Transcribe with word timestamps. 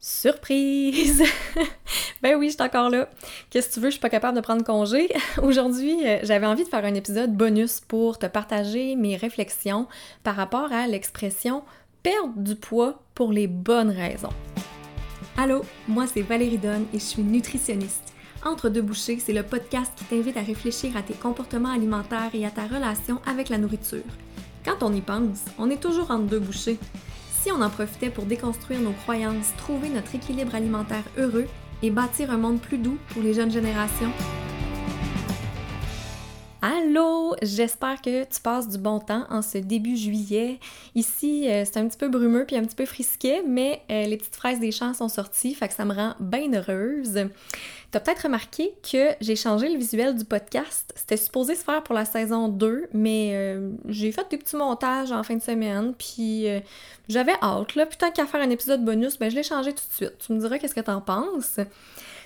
Surprise! 0.00 1.24
ben 2.22 2.36
oui, 2.36 2.50
je 2.50 2.54
suis 2.54 2.62
encore 2.62 2.88
là. 2.88 3.08
Qu'est-ce 3.50 3.68
que 3.68 3.74
tu 3.74 3.80
veux, 3.80 3.86
je 3.86 3.92
suis 3.92 4.00
pas 4.00 4.08
capable 4.08 4.36
de 4.36 4.40
prendre 4.40 4.62
congé. 4.62 5.08
Aujourd'hui, 5.42 6.06
euh, 6.06 6.20
j'avais 6.22 6.46
envie 6.46 6.62
de 6.62 6.68
faire 6.68 6.84
un 6.84 6.94
épisode 6.94 7.34
bonus 7.34 7.80
pour 7.80 8.16
te 8.16 8.26
partager 8.26 8.94
mes 8.94 9.16
réflexions 9.16 9.88
par 10.22 10.36
rapport 10.36 10.72
à 10.72 10.86
l'expression 10.86 11.64
perdre 12.04 12.34
du 12.36 12.54
poids 12.54 13.02
pour 13.16 13.32
les 13.32 13.48
bonnes 13.48 13.90
raisons. 13.90 14.32
Allô, 15.36 15.64
moi 15.88 16.06
c'est 16.06 16.22
Valérie 16.22 16.58
Donne 16.58 16.86
et 16.94 17.00
je 17.00 17.04
suis 17.04 17.22
nutritionniste. 17.22 18.14
Entre 18.44 18.68
deux 18.68 18.82
bouchées, 18.82 19.18
c'est 19.18 19.32
le 19.32 19.42
podcast 19.42 19.92
qui 19.96 20.04
t'invite 20.04 20.36
à 20.36 20.42
réfléchir 20.42 20.96
à 20.96 21.02
tes 21.02 21.14
comportements 21.14 21.72
alimentaires 21.72 22.30
et 22.34 22.46
à 22.46 22.50
ta 22.50 22.68
relation 22.68 23.20
avec 23.26 23.48
la 23.48 23.58
nourriture. 23.58 24.04
Quand 24.64 24.82
on 24.82 24.92
y 24.92 25.00
pense, 25.00 25.40
on 25.58 25.70
est 25.70 25.82
toujours 25.82 26.12
entre 26.12 26.26
deux 26.26 26.38
bouchées 26.38 26.78
si 27.48 27.52
on 27.52 27.62
en 27.62 27.70
profitait 27.70 28.10
pour 28.10 28.26
déconstruire 28.26 28.82
nos 28.82 28.92
croyances, 28.92 29.54
trouver 29.56 29.88
notre 29.88 30.14
équilibre 30.14 30.54
alimentaire 30.54 31.04
heureux 31.16 31.46
et 31.82 31.88
bâtir 31.88 32.30
un 32.30 32.36
monde 32.36 32.60
plus 32.60 32.76
doux 32.76 32.98
pour 33.08 33.22
les 33.22 33.32
jeunes 33.32 33.50
générations? 33.50 34.12
Allô, 36.60 37.36
j'espère 37.40 38.02
que 38.02 38.24
tu 38.24 38.40
passes 38.40 38.68
du 38.68 38.78
bon 38.78 38.98
temps 38.98 39.24
en 39.30 39.42
ce 39.42 39.58
début 39.58 39.96
juillet. 39.96 40.58
Ici, 40.96 41.48
euh, 41.48 41.64
c'est 41.64 41.76
un 41.76 41.86
petit 41.86 41.96
peu 41.96 42.08
brumeux 42.08 42.46
puis 42.46 42.56
un 42.56 42.64
petit 42.64 42.74
peu 42.74 42.84
frisquet, 42.84 43.44
mais 43.46 43.80
euh, 43.92 44.06
les 44.06 44.16
petites 44.16 44.34
fraises 44.34 44.58
des 44.58 44.72
champs 44.72 44.92
sont 44.92 45.08
sorties, 45.08 45.54
fait 45.54 45.68
que 45.68 45.74
ça 45.74 45.84
me 45.84 45.94
rend 45.94 46.16
bien 46.18 46.52
heureuse. 46.52 47.28
T'as 47.92 48.00
peut-être 48.00 48.22
remarqué 48.22 48.74
que 48.82 49.10
j'ai 49.20 49.36
changé 49.36 49.68
le 49.68 49.78
visuel 49.78 50.16
du 50.16 50.24
podcast. 50.24 50.92
C'était 50.96 51.16
supposé 51.16 51.54
se 51.54 51.62
faire 51.62 51.84
pour 51.84 51.94
la 51.94 52.04
saison 52.04 52.48
2, 52.48 52.88
mais 52.92 53.30
euh, 53.34 53.70
j'ai 53.86 54.10
fait 54.10 54.28
des 54.28 54.36
petits 54.36 54.56
montages 54.56 55.12
en 55.12 55.22
fin 55.22 55.36
de 55.36 55.42
semaine, 55.42 55.94
puis 55.96 56.46
j'avais 57.08 57.34
hâte, 57.40 57.76
là. 57.76 57.86
Putain 57.86 58.10
qu'à 58.10 58.26
faire 58.26 58.40
un 58.40 58.50
épisode 58.50 58.84
bonus, 58.84 59.16
ben 59.16 59.30
je 59.30 59.36
l'ai 59.36 59.44
changé 59.44 59.72
tout 59.72 59.84
de 59.88 59.94
suite. 59.94 60.18
Tu 60.18 60.32
me 60.32 60.40
diras 60.40 60.58
qu'est-ce 60.58 60.74
que 60.74 60.80
t'en 60.80 61.00
penses. 61.00 61.60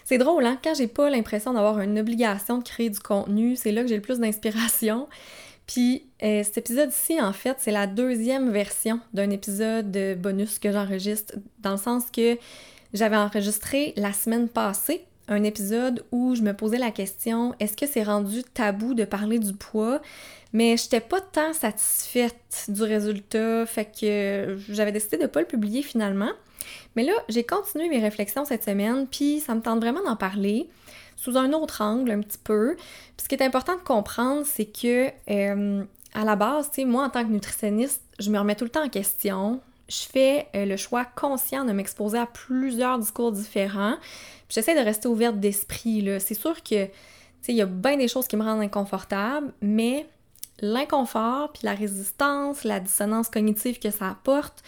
C'est 0.05 0.19
drôle, 0.19 0.45
hein? 0.45 0.59
Quand 0.63 0.75
j'ai 0.75 0.89
pas 0.89 1.11
l'impression 1.11 1.53
d'avoir 1.53 1.81
une 1.81 1.99
obligation 1.99 2.59
de 2.59 2.65
créer 2.65 2.91
du 2.91 3.01
contenu, 3.01 3.57
c'est 3.57 3.73
là 3.73 3.83
que 3.83 3.89
j'ai 3.89 3.97
le 3.97 4.03
plus 4.03 4.19
d'inspiration. 4.19 5.09
Puis 5.67 6.05
euh, 6.23 6.43
cet 6.43 6.59
épisode-ci, 6.59 7.21
en 7.21 7.33
fait, 7.33 7.57
c'est 7.61 7.71
la 7.71 7.87
deuxième 7.87 8.51
version 8.51 9.01
d'un 9.15 9.31
épisode 9.31 10.19
bonus 10.21 10.59
que 10.59 10.73
j'enregistre, 10.73 11.35
dans 11.61 11.73
le 11.73 11.77
sens 11.77 12.05
que 12.11 12.37
j'avais 12.93 13.17
enregistré 13.17 13.95
la 13.97 14.13
semaine 14.13 14.49
passée 14.49 15.07
un 15.29 15.45
épisode 15.45 16.05
où 16.11 16.35
je 16.35 16.43
me 16.43 16.53
posais 16.53 16.79
la 16.79 16.91
question 16.91 17.55
est-ce 17.61 17.77
que 17.77 17.87
c'est 17.87 18.03
rendu 18.03 18.43
tabou 18.43 18.95
de 18.95 19.05
parler 19.05 19.39
du 19.39 19.53
poids? 19.53 20.01
Mais 20.53 20.77
j'étais 20.77 21.01
pas 21.01 21.21
tant 21.21 21.53
satisfaite 21.53 22.67
du 22.69 22.83
résultat, 22.83 23.65
fait 23.65 23.89
que 23.99 24.59
j'avais 24.69 24.93
décidé 24.93 25.17
de 25.17 25.27
pas 25.27 25.41
le 25.41 25.47
publier 25.47 25.83
finalement. 25.83 26.31
Mais 26.97 27.05
là, 27.05 27.13
j'ai 27.29 27.45
continué 27.45 27.89
mes 27.89 28.01
réflexions 28.01 28.45
cette 28.45 28.65
semaine, 28.65 29.07
puis 29.07 29.41
ça 29.41 29.55
me 29.55 29.61
tente 29.61 29.81
vraiment 29.81 30.03
d'en 30.05 30.17
parler 30.17 30.69
sous 31.17 31.37
un 31.37 31.53
autre 31.53 31.83
angle 31.83 32.11
un 32.11 32.21
petit 32.21 32.39
peu. 32.43 32.75
Puis 32.77 33.25
ce 33.25 33.29
qui 33.29 33.35
est 33.35 33.43
important 33.43 33.77
de 33.77 33.83
comprendre, 33.83 34.45
c'est 34.45 34.67
que 34.67 35.09
euh, 35.31 35.85
à 36.15 36.25
la 36.25 36.37
base, 36.37 36.69
tu 36.71 36.77
sais, 36.77 36.85
moi 36.85 37.05
en 37.05 37.11
tant 37.11 37.25
que 37.25 37.31
nutritionniste, 37.31 38.03
je 38.19 38.31
me 38.31 38.39
remets 38.39 38.57
tout 38.57 38.65
le 38.65 38.71
temps 38.71 38.85
en 38.85 38.89
question. 38.89 39.61
Je 39.89 40.05
fais 40.11 40.49
euh, 40.55 40.65
le 40.65 40.77
choix 40.77 41.05
conscient 41.05 41.65
de 41.65 41.73
m'exposer 41.73 42.19
à 42.19 42.27
plusieurs 42.27 42.99
discours 42.99 43.33
différents. 43.33 43.97
Puis 44.49 44.57
j'essaie 44.57 44.75
de 44.75 44.85
rester 44.85 45.09
ouverte 45.09 45.39
d'esprit. 45.39 46.09
C'est 46.21 46.35
sûr 46.35 46.63
que, 46.63 46.87
tu 46.87 46.91
sais, 47.43 47.53
il 47.53 47.57
y 47.57 47.63
a 47.63 47.67
bien 47.67 47.97
des 47.97 48.09
choses 48.09 48.27
qui 48.27 48.37
me 48.37 48.43
rendent 48.43 48.61
inconfortable, 48.61 49.53
mais 49.61 50.07
l'inconfort, 50.61 51.53
puis 51.53 51.63
la 51.65 51.75
résistance, 51.75 52.65
la 52.65 52.81
dissonance 52.81 53.29
cognitive 53.29 53.79
que 53.79 53.91
ça 53.91 54.11
apporte, 54.11 54.63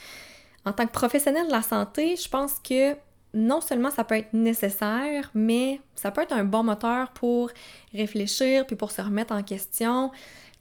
en 0.65 0.73
tant 0.73 0.87
que 0.87 0.93
professionnel 0.93 1.47
de 1.47 1.53
la 1.53 1.63
santé, 1.63 2.17
je 2.17 2.29
pense 2.29 2.59
que 2.59 2.97
non 3.35 3.61
seulement 3.61 3.91
ça 3.91 4.05
peut 4.05 4.17
être 4.17 4.33
nécessaire, 4.33 5.31
mais 5.35 5.81
ça 5.97 6.11
peut 6.11 6.23
être 6.23 6.33
un 6.33 6.45
bon 6.45 6.63
moteur 6.63 7.11
pour 7.11 7.51
réfléchir 7.93 8.67
puis 8.67 8.77
pour 8.77 8.93
se 8.93 9.03
remettre 9.03 9.35
en 9.35 9.43
question. 9.43 10.11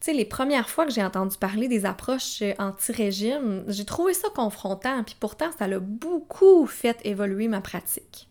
Tu 0.00 0.10
sais, 0.10 0.12
les 0.12 0.24
premières 0.24 0.68
fois 0.68 0.84
que 0.84 0.92
j'ai 0.92 1.02
entendu 1.02 1.38
parler 1.38 1.68
des 1.68 1.86
approches 1.86 2.42
anti-régime, 2.58 3.64
j'ai 3.68 3.84
trouvé 3.84 4.12
ça 4.12 4.28
confrontant, 4.34 5.04
puis 5.04 5.16
pourtant 5.18 5.50
ça 5.56 5.68
l'a 5.68 5.78
beaucoup 5.78 6.66
fait 6.66 6.98
évoluer 7.04 7.48
ma 7.48 7.60
pratique. 7.60 8.28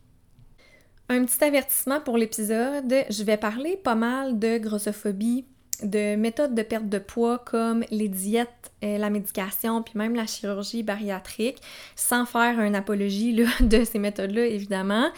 Un 1.09 1.25
petit 1.25 1.43
avertissement 1.43 2.01
pour 2.01 2.17
l'épisode, 2.17 2.93
je 3.09 3.23
vais 3.23 3.37
parler 3.37 3.77
pas 3.77 3.95
mal 3.95 4.39
de 4.39 4.57
grossophobie, 4.57 5.45
de 5.83 6.15
méthodes 6.15 6.55
de 6.55 6.63
perte 6.63 6.87
de 6.87 6.99
poids 6.99 7.39
comme 7.39 7.83
les 7.91 8.07
diètes, 8.07 8.71
euh, 8.83 8.97
la 8.97 9.09
médication, 9.09 9.83
puis 9.83 9.93
même 9.97 10.15
la 10.15 10.25
chirurgie 10.25 10.83
bariatrique, 10.83 11.57
sans 11.95 12.25
faire 12.25 12.59
une 12.59 12.75
apologie 12.75 13.33
de 13.59 13.83
ces 13.83 13.99
méthodes-là, 13.99 14.45
évidemment. 14.45 15.09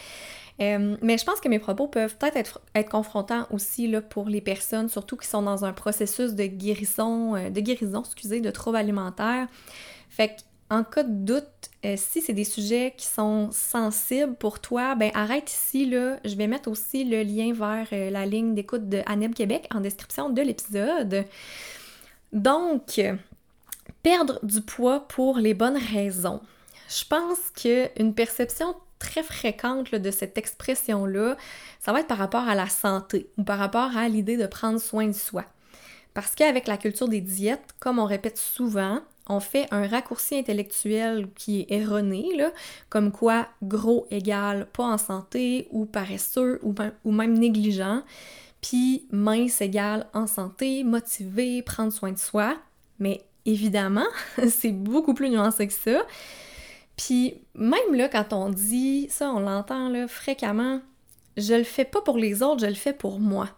Euh, 0.60 0.96
mais 1.02 1.18
je 1.18 1.24
pense 1.24 1.40
que 1.40 1.48
mes 1.48 1.58
propos 1.58 1.86
peuvent 1.86 2.16
peut-être 2.16 2.60
être, 2.74 2.88
confrontants 2.88 3.46
aussi 3.50 3.92
pour 4.08 4.28
les 4.28 4.40
personnes, 4.40 4.88
surtout 4.88 5.16
qui 5.16 5.28
sont 5.28 5.42
dans 5.42 5.64
un 5.64 5.72
processus 5.72 6.34
de 6.34 6.44
guérison, 6.44 7.36
euh, 7.36 7.50
de 7.50 7.60
guérison, 7.60 8.02
excusez, 8.02 8.40
de 8.40 8.50
troubles 8.50 8.78
alimentaires. 8.78 9.48
Fait 10.08 10.36
en 10.70 10.82
cas 10.82 11.04
de 11.04 11.12
doute, 11.12 11.70
euh, 11.84 11.94
si 11.96 12.20
c'est 12.20 12.32
des 12.32 12.44
sujets 12.44 12.94
qui 12.96 13.06
sont 13.06 13.50
sensibles 13.52 14.34
pour 14.34 14.60
toi, 14.60 14.94
ben 14.94 15.10
arrête 15.14 15.50
ici 15.50 15.86
là. 15.86 16.18
Je 16.24 16.34
vais 16.34 16.46
mettre 16.46 16.68
aussi 16.68 17.04
le 17.04 17.22
lien 17.22 17.52
vers 17.52 17.86
euh, 17.92 18.10
la 18.10 18.26
ligne 18.26 18.54
d'écoute 18.54 18.88
de 18.88 19.02
Aneb 19.06 19.34
Québec 19.34 19.68
en 19.72 19.80
description 19.80 20.30
de 20.30 20.42
l'épisode. 20.42 21.24
Donc, 22.32 23.00
perdre 24.02 24.40
du 24.44 24.60
poids 24.60 25.06
pour 25.08 25.38
les 25.38 25.54
bonnes 25.54 25.78
raisons. 25.78 26.40
Je 26.88 27.04
pense 27.04 27.50
qu'une 27.54 28.14
perception 28.14 28.74
très 28.98 29.22
fréquente 29.22 29.94
de 29.94 30.10
cette 30.10 30.38
expression-là, 30.38 31.36
ça 31.80 31.92
va 31.92 32.00
être 32.00 32.08
par 32.08 32.18
rapport 32.18 32.48
à 32.48 32.54
la 32.54 32.68
santé 32.68 33.30
ou 33.36 33.44
par 33.44 33.58
rapport 33.58 33.96
à 33.96 34.08
l'idée 34.08 34.36
de 34.36 34.46
prendre 34.46 34.80
soin 34.80 35.06
de 35.06 35.12
soi. 35.12 35.44
Parce 36.14 36.34
qu'avec 36.34 36.66
la 36.66 36.76
culture 36.76 37.08
des 37.08 37.20
diètes, 37.20 37.74
comme 37.78 37.98
on 37.98 38.06
répète 38.06 38.38
souvent, 38.38 39.00
on 39.28 39.40
fait 39.40 39.66
un 39.70 39.86
raccourci 39.86 40.36
intellectuel 40.36 41.28
qui 41.34 41.60
est 41.60 41.72
erroné, 41.72 42.36
là, 42.36 42.52
comme 42.88 43.10
quoi 43.10 43.48
gros 43.62 44.06
égale 44.10 44.66
pas 44.72 44.84
en 44.84 44.98
santé 44.98 45.68
ou 45.70 45.84
paresseux 45.84 46.60
ou, 46.62 47.12
même 47.12 47.38
négligent, 47.38 48.02
puis 48.60 49.06
mince 49.10 49.60
égale 49.60 50.06
en 50.14 50.26
santé, 50.26 50.84
motivé, 50.84 51.62
prendre 51.62 51.92
soin 51.92 52.12
de 52.12 52.18
soi. 52.18 52.56
Mais 52.98 53.22
évidemment, 53.44 54.06
c'est 54.48 54.72
beaucoup 54.72 55.14
plus 55.14 55.30
nuancé 55.30 55.66
que 55.66 55.72
ça. 55.72 56.06
Puis 56.96 57.34
même 57.54 57.94
là, 57.94 58.08
quand 58.08 58.32
on 58.32 58.48
dit 58.48 59.08
ça, 59.10 59.30
on 59.30 59.40
l'entend 59.40 59.92
fréquemment, 60.08 60.80
je 61.36 61.54
le 61.54 61.64
fais 61.64 61.84
pas 61.84 62.00
pour 62.00 62.16
les 62.16 62.42
autres, 62.42 62.60
je 62.60 62.66
le 62.66 62.74
fais 62.74 62.94
pour 62.94 63.20
moi. 63.20 63.50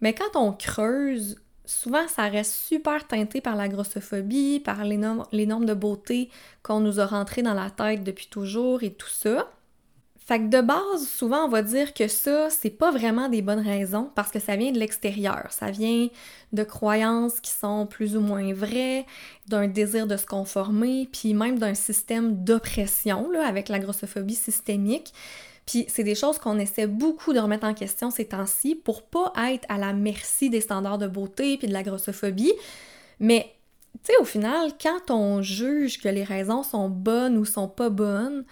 Mais 0.00 0.14
quand 0.14 0.36
on 0.36 0.52
creuse, 0.52 1.36
souvent 1.68 2.08
ça 2.08 2.28
reste 2.28 2.52
super 2.52 3.06
teinté 3.06 3.40
par 3.40 3.54
la 3.54 3.68
grossophobie, 3.68 4.60
par 4.60 4.84
les 4.84 4.96
normes, 4.96 5.66
de 5.66 5.74
beauté 5.74 6.30
qu'on 6.62 6.80
nous 6.80 6.98
a 6.98 7.06
rentrées 7.06 7.42
dans 7.42 7.54
la 7.54 7.70
tête 7.70 8.02
depuis 8.02 8.26
toujours 8.28 8.82
et 8.82 8.92
tout 8.92 9.08
ça. 9.08 9.50
Fait 10.16 10.40
que 10.40 10.48
de 10.48 10.60
base, 10.60 11.08
souvent 11.08 11.44
on 11.44 11.48
va 11.48 11.62
dire 11.62 11.94
que 11.94 12.06
ça, 12.08 12.50
c'est 12.50 12.70
pas 12.70 12.90
vraiment 12.90 13.28
des 13.28 13.40
bonnes 13.40 13.66
raisons 13.66 14.10
parce 14.14 14.30
que 14.30 14.38
ça 14.38 14.56
vient 14.56 14.72
de 14.72 14.78
l'extérieur. 14.78 15.46
Ça 15.50 15.70
vient 15.70 16.08
de 16.52 16.62
croyances 16.64 17.40
qui 17.40 17.50
sont 17.50 17.86
plus 17.86 18.16
ou 18.16 18.20
moins 18.20 18.52
vraies, 18.52 19.06
d'un 19.46 19.68
désir 19.68 20.06
de 20.06 20.16
se 20.16 20.26
conformer, 20.26 21.08
puis 21.10 21.32
même 21.32 21.58
d'un 21.58 21.74
système 21.74 22.44
d'oppression, 22.44 23.30
avec 23.42 23.68
la 23.68 23.78
grossophobie 23.78 24.34
systémique. 24.34 25.14
Puis 25.68 25.84
c'est 25.88 26.02
des 26.02 26.14
choses 26.14 26.38
qu'on 26.38 26.58
essaie 26.58 26.86
beaucoup 26.86 27.34
de 27.34 27.38
remettre 27.38 27.66
en 27.66 27.74
question 27.74 28.10
ces 28.10 28.24
temps-ci 28.24 28.74
pour 28.74 29.02
pas 29.02 29.34
être 29.50 29.66
à 29.68 29.76
la 29.76 29.92
merci 29.92 30.48
des 30.48 30.62
standards 30.62 30.96
de 30.96 31.06
beauté 31.06 31.58
puis 31.58 31.68
de 31.68 31.74
la 31.74 31.82
grossophobie. 31.82 32.54
Mais 33.20 33.54
tu 34.02 34.12
sais, 34.12 34.18
au 34.18 34.24
final, 34.24 34.70
quand 34.80 35.10
on 35.10 35.42
juge 35.42 36.00
que 36.00 36.08
les 36.08 36.24
raisons 36.24 36.62
sont 36.62 36.88
bonnes 36.88 37.36
ou 37.36 37.44
sont 37.44 37.68
pas 37.68 37.90
bonnes, 37.90 38.46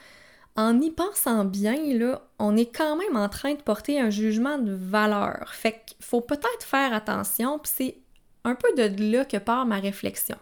en 0.57 0.79
y 0.79 0.91
pensant 0.91 1.47
bien, 1.47 1.77
là, 1.95 2.21
on 2.39 2.55
est 2.55 2.71
quand 2.71 2.97
même 2.97 3.17
en 3.17 3.31
train 3.31 3.55
de 3.55 3.63
porter 3.63 3.99
un 3.99 4.11
jugement 4.11 4.59
de 4.59 4.75
valeur. 4.75 5.55
Fait 5.55 5.81
qu'il 5.87 6.05
faut 6.05 6.21
peut-être 6.21 6.67
faire 6.67 6.93
attention, 6.93 7.59
puis 7.59 7.73
c'est 7.75 7.97
un 8.45 8.55
peu 8.55 8.69
de 8.77 9.11
là 9.11 9.25
que 9.25 9.39
part 9.39 9.65
ma 9.65 9.79
réflexion. 9.81 10.37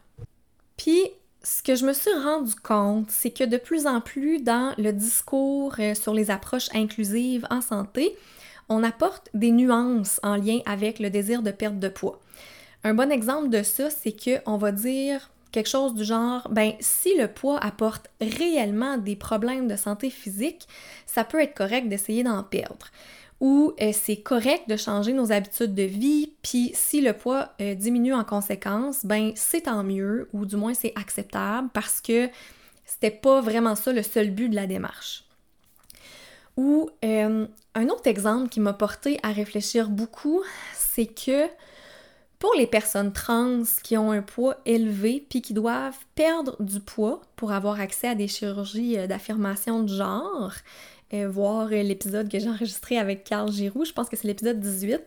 Puis 0.77 1.03
ce 1.45 1.63
que 1.63 1.75
je 1.75 1.85
me 1.85 1.93
suis 1.93 2.13
rendu 2.13 2.55
compte, 2.55 3.11
c'est 3.11 3.31
que 3.31 3.45
de 3.45 3.59
plus 3.59 3.87
en 3.87 4.01
plus 4.01 4.43
dans 4.43 4.75
le 4.79 4.93
discours 4.93 5.75
euh, 5.79 5.95
sur 5.95 6.15
les 6.15 6.31
approches 6.31 6.69
inclusives 6.75 7.47
en 7.51 7.61
santé, 7.61 8.17
on 8.71 8.83
apporte 8.83 9.29
des 9.35 9.51
nuances 9.51 10.21
en 10.23 10.37
lien 10.37 10.61
avec 10.65 10.99
le 10.99 11.11
désir 11.11 11.43
de 11.43 11.51
perte 11.51 11.79
de 11.79 11.89
poids. 11.89 12.19
Un 12.83 12.95
bon 12.95 13.13
exemple 13.13 13.51
de 13.51 13.63
ça, 13.63 13.91
c'est 13.91 14.17
qu'on 14.19 14.57
va 14.57 14.73
dire 14.73 15.31
quelque 15.53 15.69
chose 15.69 15.95
du 15.95 16.05
genre, 16.05 16.49
ben 16.51 16.73
si 16.81 17.15
le 17.17 17.29
poids 17.29 17.59
apporte 17.59 18.09
réellement 18.21 18.97
des 18.97 19.15
problèmes 19.15 19.69
de 19.69 19.77
santé 19.77 20.09
physique, 20.09 20.67
ça 21.07 21.25
peut 21.25 21.41
être 21.41 21.55
correct 21.55 21.89
d'essayer 21.89 22.25
d'en 22.25 22.43
perdre 22.43 22.87
où 23.45 23.75
euh, 23.83 23.91
c'est 23.93 24.17
correct 24.17 24.71
de 24.71 24.77
changer 24.79 25.13
nos 25.13 25.31
habitudes 25.31 25.75
de 25.75 25.83
vie, 25.83 26.33
puis 26.41 26.71
si 26.73 27.03
le 27.03 27.13
poids 27.13 27.51
euh, 27.61 27.75
diminue 27.75 28.15
en 28.15 28.25
conséquence, 28.25 29.05
ben 29.05 29.33
c'est 29.35 29.61
tant 29.61 29.85
mieux, 29.85 30.31
ou 30.33 30.47
du 30.47 30.57
moins 30.57 30.73
c'est 30.73 30.95
acceptable 30.97 31.69
parce 31.75 32.01
que 32.01 32.31
c'était 32.87 33.11
pas 33.11 33.43
vraiment 33.43 33.75
ça 33.75 33.93
le 33.93 34.03
seul 34.03 34.31
but 34.31 34.49
de 34.49 34.55
la 34.55 34.67
démarche. 34.67 35.27
Ou 36.57 36.89
euh, 37.05 37.47
un 37.75 37.89
autre 37.89 38.07
exemple 38.07 38.49
qui 38.49 38.61
m'a 38.61 38.73
porté 38.73 39.21
à 39.23 39.31
réfléchir 39.31 39.91
beaucoup, 39.91 40.43
c'est 40.73 41.07
que 41.07 41.47
pour 42.39 42.55
les 42.57 42.67
personnes 42.67 43.13
trans 43.13 43.61
qui 43.83 43.99
ont 43.99 44.11
un 44.11 44.23
poids 44.23 44.57
élevé 44.65 45.23
puis 45.29 45.43
qui 45.43 45.53
doivent 45.53 45.99
perdre 46.15 46.57
du 46.63 46.81
poids 46.81 47.21
pour 47.37 47.53
avoir 47.53 47.79
accès 47.79 48.09
à 48.09 48.15
des 48.15 48.29
chirurgies 48.29 49.07
d'affirmation 49.07 49.83
de 49.83 49.89
genre, 49.89 50.53
euh, 51.15 51.29
voir 51.29 51.69
l'épisode 51.69 52.31
que 52.31 52.39
j'ai 52.39 52.49
enregistré 52.49 52.99
avec 52.99 53.25
Carl 53.25 53.51
Giroux, 53.51 53.85
je 53.85 53.93
pense 53.93 54.09
que 54.09 54.17
c'est 54.17 54.29
l'épisode 54.29 54.61
18, 54.61 55.01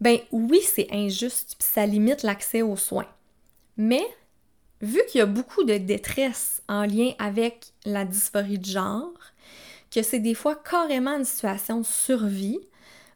ben 0.00 0.18
oui, 0.32 0.60
c'est 0.62 0.88
injuste, 0.92 1.56
puis 1.58 1.68
ça 1.68 1.86
limite 1.86 2.22
l'accès 2.22 2.62
aux 2.62 2.76
soins. 2.76 3.08
Mais 3.76 4.02
vu 4.80 5.00
qu'il 5.08 5.18
y 5.18 5.22
a 5.22 5.26
beaucoup 5.26 5.64
de 5.64 5.76
détresse 5.76 6.62
en 6.68 6.84
lien 6.84 7.12
avec 7.18 7.72
la 7.84 8.04
dysphorie 8.04 8.58
de 8.58 8.66
genre, 8.66 9.12
que 9.90 10.02
c'est 10.02 10.20
des 10.20 10.34
fois 10.34 10.54
carrément 10.56 11.16
une 11.16 11.24
situation 11.24 11.80
de 11.80 11.86
survie, 11.86 12.60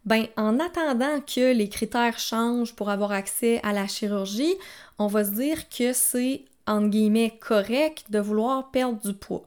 ben 0.05 0.27
en 0.37 0.59
attendant 0.59 1.21
que 1.21 1.53
les 1.53 1.69
critères 1.69 2.19
changent 2.19 2.75
pour 2.75 2.91
avoir 2.91 3.13
accès 3.13 3.61
à 3.63 3.73
la 3.73 3.87
chirurgie, 3.87 4.57
on 4.99 5.07
va 5.07 5.25
se 5.25 5.31
dire 5.31 5.69
que 5.69 5.93
c'est 5.93 6.45
entre 6.67 6.89
guillemets 6.89 7.39
correct 7.41 8.07
de 8.11 8.19
vouloir 8.19 8.71
perdre 8.71 9.01
du 9.01 9.15
poids. 9.15 9.47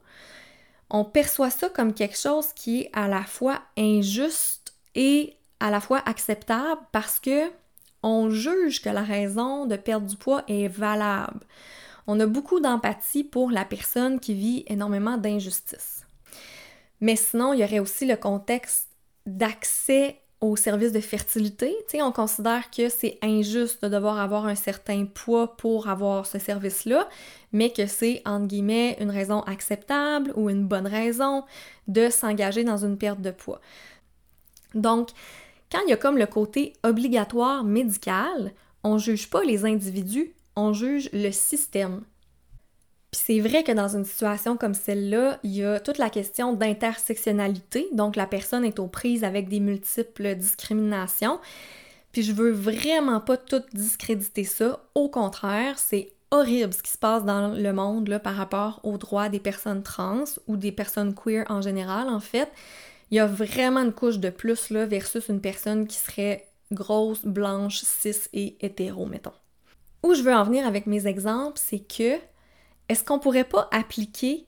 On 0.89 1.03
perçoit 1.03 1.49
ça 1.49 1.69
comme 1.69 1.93
quelque 1.93 2.17
chose 2.17 2.53
qui 2.53 2.81
est 2.81 2.89
à 2.93 3.07
la 3.07 3.23
fois 3.23 3.61
injuste 3.77 4.73
et 4.93 5.35
à 5.59 5.71
la 5.71 5.81
fois 5.81 6.01
acceptable 6.05 6.81
parce 6.91 7.19
que 7.19 7.51
on 8.03 8.29
juge 8.29 8.81
que 8.81 8.89
la 8.89 9.01
raison 9.01 9.65
de 9.65 9.75
perdre 9.75 10.05
du 10.05 10.15
poids 10.15 10.43
est 10.47 10.67
valable. 10.67 11.39
On 12.05 12.19
a 12.19 12.27
beaucoup 12.27 12.59
d'empathie 12.59 13.23
pour 13.23 13.49
la 13.49 13.65
personne 13.65 14.19
qui 14.19 14.35
vit 14.35 14.63
énormément 14.67 15.17
d'injustice. 15.17 16.05
Mais 17.01 17.15
sinon, 17.15 17.53
il 17.53 17.61
y 17.61 17.63
aurait 17.63 17.79
aussi 17.79 18.05
le 18.05 18.15
contexte 18.15 18.89
d'accès 19.25 20.21
aux 20.41 20.55
services 20.55 20.91
de 20.91 20.99
fertilité. 20.99 21.75
on 21.95 22.11
considère 22.11 22.69
que 22.69 22.89
c'est 22.89 23.17
injuste 23.21 23.83
de 23.83 23.89
devoir 23.89 24.19
avoir 24.19 24.45
un 24.45 24.55
certain 24.55 25.05
poids 25.05 25.55
pour 25.55 25.87
avoir 25.87 26.25
ce 26.25 26.39
service-là, 26.39 27.07
mais 27.51 27.71
que 27.71 27.85
c'est, 27.87 28.21
entre 28.25 28.47
guillemets, 28.47 28.97
une 28.99 29.09
raison 29.09 29.41
acceptable 29.41 30.33
ou 30.35 30.49
une 30.49 30.67
bonne 30.67 30.87
raison 30.87 31.43
de 31.87 32.09
s'engager 32.09 32.63
dans 32.63 32.85
une 32.85 32.97
perte 32.97 33.21
de 33.21 33.31
poids. 33.31 33.61
Donc, 34.73 35.09
quand 35.71 35.79
il 35.85 35.89
y 35.89 35.93
a 35.93 35.97
comme 35.97 36.17
le 36.17 36.27
côté 36.27 36.73
obligatoire 36.83 37.63
médical, 37.63 38.51
on 38.83 38.97
juge 38.97 39.29
pas 39.29 39.43
les 39.43 39.65
individus, 39.65 40.33
on 40.55 40.73
juge 40.73 41.09
le 41.11 41.31
système. 41.31 42.03
Puis 43.15 43.23
c'est 43.25 43.39
vrai 43.39 43.63
que 43.63 43.71
dans 43.71 43.95
une 43.95 44.03
situation 44.03 44.57
comme 44.57 44.73
celle-là, 44.73 45.39
il 45.43 45.55
y 45.55 45.63
a 45.63 45.79
toute 45.79 45.99
la 45.99 46.09
question 46.09 46.51
d'intersectionnalité, 46.51 47.87
donc 47.93 48.17
la 48.17 48.27
personne 48.27 48.65
est 48.65 48.77
aux 48.77 48.87
prises 48.87 49.23
avec 49.23 49.47
des 49.47 49.61
multiples 49.61 50.35
discriminations. 50.35 51.39
Puis 52.11 52.23
je 52.23 52.33
veux 52.33 52.51
vraiment 52.51 53.21
pas 53.21 53.37
tout 53.37 53.61
discréditer 53.73 54.43
ça, 54.43 54.81
au 54.95 55.07
contraire, 55.07 55.79
c'est 55.79 56.11
horrible 56.29 56.73
ce 56.73 56.83
qui 56.83 56.91
se 56.91 56.97
passe 56.97 57.23
dans 57.23 57.53
le 57.55 57.71
monde 57.71 58.09
là, 58.09 58.19
par 58.19 58.35
rapport 58.35 58.81
aux 58.83 58.97
droits 58.97 59.29
des 59.29 59.39
personnes 59.39 59.81
trans 59.81 60.25
ou 60.47 60.57
des 60.57 60.73
personnes 60.73 61.15
queer 61.15 61.45
en 61.47 61.61
général 61.61 62.09
en 62.09 62.19
fait. 62.19 62.51
Il 63.11 63.15
y 63.15 63.21
a 63.21 63.27
vraiment 63.27 63.79
une 63.79 63.93
couche 63.93 64.19
de 64.19 64.29
plus 64.29 64.71
là 64.71 64.85
versus 64.85 65.29
une 65.29 65.39
personne 65.39 65.87
qui 65.87 65.95
serait 65.95 66.49
grosse, 66.73 67.23
blanche, 67.25 67.79
cis 67.81 68.27
et 68.33 68.57
hétéro, 68.59 69.05
mettons. 69.05 69.31
Où 70.03 70.13
je 70.15 70.21
veux 70.21 70.33
en 70.33 70.43
venir 70.43 70.67
avec 70.67 70.85
mes 70.85 71.07
exemples, 71.07 71.61
c'est 71.63 71.79
que 71.79 72.19
est-ce 72.89 73.03
qu'on 73.03 73.19
pourrait 73.19 73.43
pas 73.43 73.67
appliquer 73.71 74.45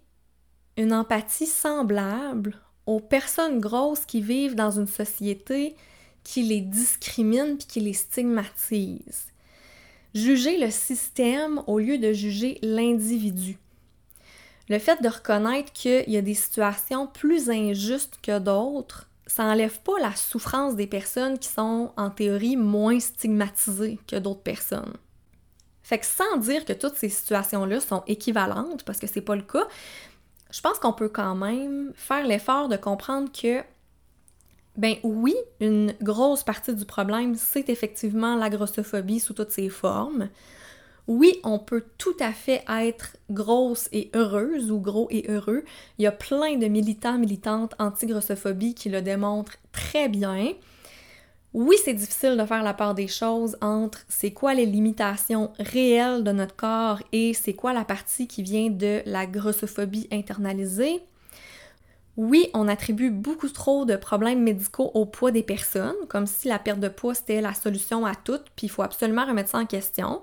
une 0.77 0.93
empathie 0.93 1.47
semblable 1.47 2.59
aux 2.85 2.99
personnes 2.99 3.59
grosses 3.59 4.05
qui 4.05 4.21
vivent 4.21 4.55
dans 4.55 4.71
une 4.71 4.87
société 4.87 5.75
qui 6.23 6.43
les 6.43 6.61
discrimine 6.61 7.57
puis 7.57 7.67
qui 7.67 7.79
les 7.79 7.93
stigmatise? 7.93 9.25
Juger 10.13 10.57
le 10.57 10.71
système 10.71 11.61
au 11.67 11.79
lieu 11.79 11.97
de 11.97 12.13
juger 12.13 12.59
l'individu. 12.61 13.57
Le 14.69 14.79
fait 14.79 15.01
de 15.01 15.07
reconnaître 15.07 15.71
qu'il 15.71 16.09
y 16.09 16.17
a 16.17 16.21
des 16.21 16.33
situations 16.33 17.07
plus 17.07 17.49
injustes 17.49 18.19
que 18.21 18.37
d'autres, 18.37 19.09
ça 19.25 19.43
n'enlève 19.43 19.79
pas 19.81 19.99
la 19.99 20.15
souffrance 20.15 20.75
des 20.75 20.87
personnes 20.87 21.37
qui 21.37 21.49
sont 21.49 21.91
en 21.97 22.09
théorie 22.09 22.57
moins 22.57 22.99
stigmatisées 22.99 23.99
que 24.07 24.15
d'autres 24.15 24.41
personnes. 24.41 24.93
Fait 25.87 25.99
que 25.99 26.05
sans 26.05 26.35
dire 26.35 26.65
que 26.65 26.73
toutes 26.73 26.95
ces 26.95 27.07
situations-là 27.07 27.79
sont 27.79 28.03
équivalentes, 28.07 28.83
parce 28.83 28.99
que 28.99 29.07
c'est 29.07 29.21
pas 29.21 29.37
le 29.37 29.41
cas, 29.41 29.65
je 30.51 30.59
pense 30.59 30.79
qu'on 30.79 30.91
peut 30.91 31.07
quand 31.07 31.33
même 31.33 31.93
faire 31.95 32.27
l'effort 32.27 32.67
de 32.67 32.75
comprendre 32.75 33.31
que, 33.31 33.61
ben 34.75 34.95
oui, 35.03 35.33
une 35.61 35.93
grosse 36.01 36.43
partie 36.43 36.75
du 36.75 36.83
problème, 36.83 37.35
c'est 37.35 37.69
effectivement 37.69 38.35
la 38.35 38.49
grossophobie 38.49 39.21
sous 39.21 39.33
toutes 39.33 39.51
ses 39.51 39.69
formes. 39.69 40.27
Oui, 41.07 41.39
on 41.45 41.57
peut 41.57 41.85
tout 41.97 42.17
à 42.19 42.33
fait 42.33 42.65
être 42.67 43.15
grosse 43.29 43.87
et 43.93 44.11
heureuse 44.13 44.71
ou 44.71 44.81
gros 44.81 45.07
et 45.09 45.31
heureux. 45.31 45.63
Il 45.99 46.03
y 46.03 46.07
a 46.07 46.11
plein 46.11 46.57
de 46.57 46.67
militants, 46.67 47.17
militantes 47.17 47.75
anti-grossophobie 47.79 48.75
qui 48.75 48.89
le 48.89 49.01
démontrent 49.01 49.55
très 49.71 50.09
bien. 50.09 50.51
Oui, 51.53 51.75
c'est 51.83 51.93
difficile 51.93 52.37
de 52.37 52.45
faire 52.45 52.61
la 52.61 52.73
part 52.73 52.93
des 52.93 53.07
choses 53.07 53.57
entre 53.61 53.99
c'est 54.09 54.31
quoi 54.31 54.53
les 54.53 54.65
limitations 54.65 55.51
réelles 55.59 56.23
de 56.23 56.31
notre 56.31 56.55
corps 56.55 57.01
et 57.13 57.33
c'est 57.33 57.53
quoi 57.53 57.73
la 57.73 57.85
partie 57.85 58.27
qui 58.27 58.43
vient 58.43 58.69
de 58.69 59.01
la 59.05 59.25
grossophobie 59.25 60.07
internalisée. 60.11 61.01
Oui, 62.17 62.49
on 62.53 62.67
attribue 62.67 63.11
beaucoup 63.11 63.47
trop 63.47 63.85
de 63.85 63.95
problèmes 63.95 64.41
médicaux 64.41 64.91
au 64.93 65.05
poids 65.05 65.31
des 65.31 65.43
personnes, 65.43 65.95
comme 66.09 66.25
si 66.25 66.47
la 66.47 66.59
perte 66.59 66.79
de 66.79 66.89
poids 66.89 67.13
c'était 67.13 67.41
la 67.41 67.53
solution 67.53 68.05
à 68.05 68.15
tout, 68.15 68.39
puis 68.55 68.67
il 68.67 68.69
faut 68.69 68.81
absolument 68.81 69.25
remettre 69.25 69.51
ça 69.51 69.59
en 69.59 69.65
question. 69.65 70.21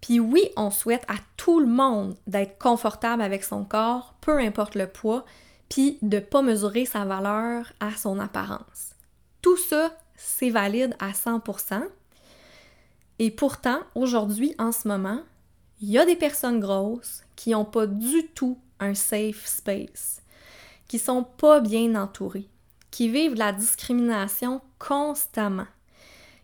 Puis 0.00 0.20
oui, 0.20 0.50
on 0.56 0.70
souhaite 0.70 1.04
à 1.08 1.14
tout 1.36 1.60
le 1.60 1.66
monde 1.66 2.16
d'être 2.26 2.58
confortable 2.58 3.22
avec 3.22 3.44
son 3.44 3.64
corps, 3.64 4.14
peu 4.20 4.38
importe 4.38 4.74
le 4.74 4.86
poids, 4.86 5.24
puis 5.68 5.98
de 6.02 6.16
ne 6.16 6.22
pas 6.22 6.42
mesurer 6.42 6.84
sa 6.84 7.04
valeur 7.04 7.72
à 7.80 7.92
son 7.92 8.18
apparence. 8.18 8.94
Tout 9.40 9.56
ça, 9.56 9.92
c'est 10.18 10.50
valide 10.50 10.94
à 10.98 11.12
100%. 11.12 11.82
Et 13.20 13.30
pourtant, 13.30 13.80
aujourd'hui, 13.94 14.54
en 14.58 14.72
ce 14.72 14.86
moment, 14.86 15.20
il 15.80 15.90
y 15.90 15.98
a 15.98 16.04
des 16.04 16.16
personnes 16.16 16.60
grosses 16.60 17.22
qui 17.36 17.50
n'ont 17.50 17.64
pas 17.64 17.86
du 17.86 18.26
tout 18.34 18.58
un 18.80 18.94
safe 18.94 19.46
space, 19.46 20.20
qui 20.88 20.98
sont 20.98 21.22
pas 21.22 21.60
bien 21.60 21.94
entourées, 21.94 22.48
qui 22.90 23.08
vivent 23.08 23.36
la 23.36 23.52
discrimination 23.52 24.60
constamment, 24.78 25.66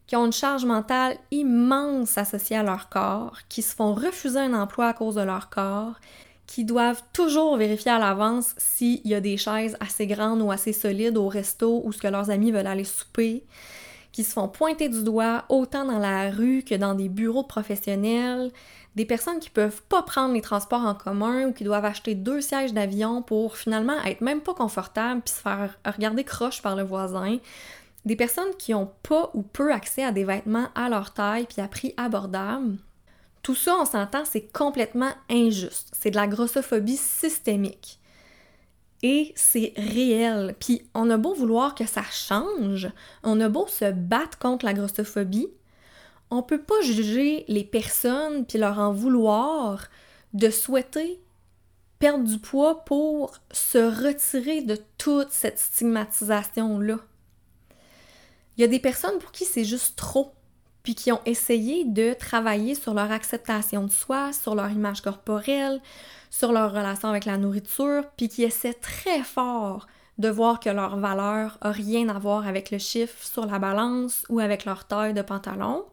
qui 0.07 0.17
ont 0.17 0.27
une 0.27 0.33
charge 0.33 0.65
mentale 0.65 1.19
immense 1.31 2.17
associée 2.17 2.57
à 2.57 2.63
leur 2.63 2.89
corps, 2.89 3.39
qui 3.49 3.63
se 3.63 3.75
font 3.75 3.95
refuser 3.95 4.39
un 4.39 4.55
emploi 4.55 4.89
à 4.89 4.95
cause 4.95 5.17
de 5.17 5.23
leur 5.23 5.51
corps, 5.51 5.95
qui 6.55 6.65
doivent 6.65 7.03
toujours 7.13 7.57
vérifier 7.57 7.91
à 7.91 7.99
l'avance 7.99 8.55
s'il 8.59 9.05
y 9.05 9.13
a 9.13 9.21
des 9.21 9.37
chaises 9.37 9.77
assez 9.81 10.07
grandes 10.07 10.41
ou 10.41 10.53
assez 10.53 10.73
solides 10.73 11.17
au 11.17 11.27
resto 11.27 11.83
ou 11.85 11.91
ce 11.91 11.99
que 11.99 12.07
leurs 12.07 12.31
amis 12.31 12.53
veulent 12.53 12.69
aller 12.69 12.85
souper, 12.85 13.43
qui 14.13 14.23
se 14.23 14.35
font 14.35 14.47
pointer 14.47 14.89
du 14.89 15.03
doigt 15.03 15.47
autant 15.49 15.85
dans 15.85 15.99
la 15.99 16.31
rue 16.31 16.63
que 16.63 16.77
dans 16.77 16.95
des 16.95 17.09
bureaux 17.09 17.43
professionnels, 17.43 18.53
des 18.95 19.05
personnes 19.05 19.41
qui 19.41 19.51
peuvent 19.51 19.83
pas 19.89 20.05
prendre 20.05 20.33
les 20.33 20.43
transports 20.43 20.85
en 20.87 20.95
commun 20.95 21.49
ou 21.49 21.53
qui 21.53 21.65
doivent 21.65 21.87
acheter 21.87 22.15
deux 22.15 22.41
sièges 22.41 22.73
d'avion 22.73 23.21
pour 23.21 23.57
finalement 23.57 24.01
être 24.05 24.21
même 24.21 24.41
pas 24.41 24.55
confortables 24.55 25.23
puis 25.23 25.35
se 25.35 25.41
faire 25.41 25.77
regarder 25.85 26.23
croche 26.23 26.63
par 26.63 26.77
le 26.77 26.85
voisin, 26.85 27.39
des 28.05 28.15
personnes 28.15 28.55
qui 28.61 28.75
ont 28.75 28.93
pas 29.03 29.33
ou 29.35 29.43
peu 29.43 29.73
accès 29.73 30.05
à 30.05 30.13
des 30.13 30.23
vêtements 30.23 30.69
à 30.77 30.89
leur 30.89 31.15
taille 31.15 31.47
puis 31.47 31.61
à 31.61 31.67
prix 31.67 31.95
abordable, 31.97 32.77
tout 33.45 33.55
ça, 33.55 33.77
on 33.79 33.85
s'entend, 33.85 34.25
c'est 34.25 34.53
complètement 34.53 35.13
injuste. 35.31 35.91
C'est 35.93 36.11
de 36.11 36.17
la 36.17 36.27
grossophobie 36.27 36.97
systémique. 36.97 38.01
Et 39.03 39.35
c'est 39.37 39.75
réel. 39.77 40.57
Puis 40.59 40.83
on 40.95 41.11
a 41.11 41.19
beau 41.19 41.35
vouloir 41.35 41.75
que 41.75 41.87
ça 41.87 42.03
change, 42.11 42.89
on 43.23 43.39
a 43.41 43.51
beau 43.51 43.67
se 43.69 43.93
battre 43.93 44.39
contre 44.39 44.65
la 44.65 44.73
grossophobie, 44.73 45.51
on 46.31 46.43
peut 46.43 46.63
pas 46.63 46.81
juger 46.81 47.45
les 47.47 47.65
personnes 47.65 48.47
puis 48.47 48.57
leur 48.57 48.79
en 48.79 48.95
vouloir 48.95 49.89
de 50.33 50.49
souhaiter 50.49 51.21
perdre 51.99 52.25
du 52.25 52.39
poids 52.39 52.85
pour 52.87 53.35
se 53.53 53.79
retirer 53.79 54.63
de 54.63 54.79
toute 54.97 55.31
cette 55.31 55.59
stigmatisation-là. 55.59 56.99
Il 58.57 58.61
y 58.63 58.65
a 58.65 58.69
des 58.69 58.81
personnes 58.81 59.19
pour 59.19 59.33
qui 59.33 59.45
c'est 59.45 59.65
juste 59.65 59.97
trop 59.97 60.33
puis 60.85 60.95
qui 60.95 61.11
ont 61.11 61.21
essayé 61.27 61.85
de 61.85 62.13
travailler 62.13 62.77
sur 62.77 62.95
leur 62.95 63.11
acceptation 63.11 63.85
de 63.85 63.91
soi, 63.91 64.33
sur 64.33 64.55
leur 64.55 64.71
image 64.71 65.01
corporelle, 65.01 65.81
sur 66.31 66.53
leur 66.53 66.73
relation 66.73 67.09
avec 67.09 67.25
la 67.25 67.39
nourriture, 67.39 68.05
puis 68.17 68.29
qui 68.29 68.45
essaient 68.45 68.75
très 68.75 69.23
fort 69.23 69.87
de 70.19 70.29
voir 70.29 70.61
que 70.61 70.69
leur 70.69 70.97
valeur 70.99 71.59
a 71.63 71.73
rien 71.73 72.09
à 72.09 72.19
voir 72.19 72.47
avec 72.47 72.71
le 72.71 72.79
chiffre 72.79 73.25
sur 73.25 73.47
la 73.47 73.59
balance 73.59 74.25
ou 74.29 74.39
avec 74.41 74.67
leur 74.67 74.85
taille 74.87 75.15
de 75.15 75.23
pantalon. 75.23 75.85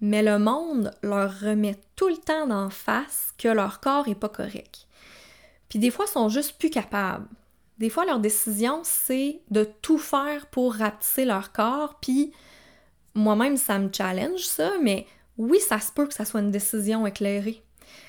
Mais 0.00 0.22
le 0.22 0.38
monde 0.38 0.90
leur 1.02 1.38
remet 1.40 1.76
tout 1.96 2.08
le 2.08 2.16
temps 2.16 2.46
d'en 2.46 2.70
face 2.70 3.32
que 3.38 3.48
leur 3.48 3.80
corps 3.80 4.08
est 4.08 4.14
pas 4.14 4.28
correct. 4.28 4.86
Puis 5.68 5.78
des 5.78 5.90
fois, 5.90 6.06
ils 6.08 6.12
sont 6.12 6.28
juste 6.28 6.58
plus 6.58 6.70
capables. 6.70 7.28
Des 7.78 7.90
fois, 7.90 8.06
leur 8.06 8.20
décision, 8.20 8.80
c'est 8.84 9.40
de 9.50 9.68
tout 9.82 9.98
faire 9.98 10.46
pour 10.46 10.74
rapetisser 10.74 11.26
leur 11.26 11.52
corps, 11.52 11.98
puis 12.00 12.32
moi-même, 13.16 13.56
ça 13.56 13.78
me 13.78 13.90
challenge 13.92 14.46
ça, 14.46 14.72
mais 14.82 15.06
oui, 15.38 15.58
ça 15.58 15.80
se 15.80 15.90
peut 15.90 16.06
que 16.06 16.14
ça 16.14 16.24
soit 16.24 16.40
une 16.40 16.50
décision 16.50 17.06
éclairée. 17.06 17.62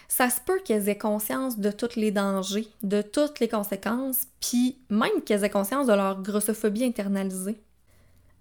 Ça 0.08 0.30
se 0.30 0.40
peut 0.40 0.60
qu'elles 0.64 0.88
aient 0.90 0.98
conscience 0.98 1.58
de 1.58 1.72
tous 1.72 1.96
les 1.96 2.12
dangers, 2.12 2.68
de 2.84 3.02
toutes 3.02 3.40
les 3.40 3.48
conséquences, 3.48 4.24
puis 4.40 4.80
même 4.90 5.22
qu'elles 5.26 5.44
aient 5.44 5.50
conscience 5.50 5.88
de 5.88 5.94
leur 5.94 6.22
grossophobie 6.22 6.86
internalisée. 6.86 7.62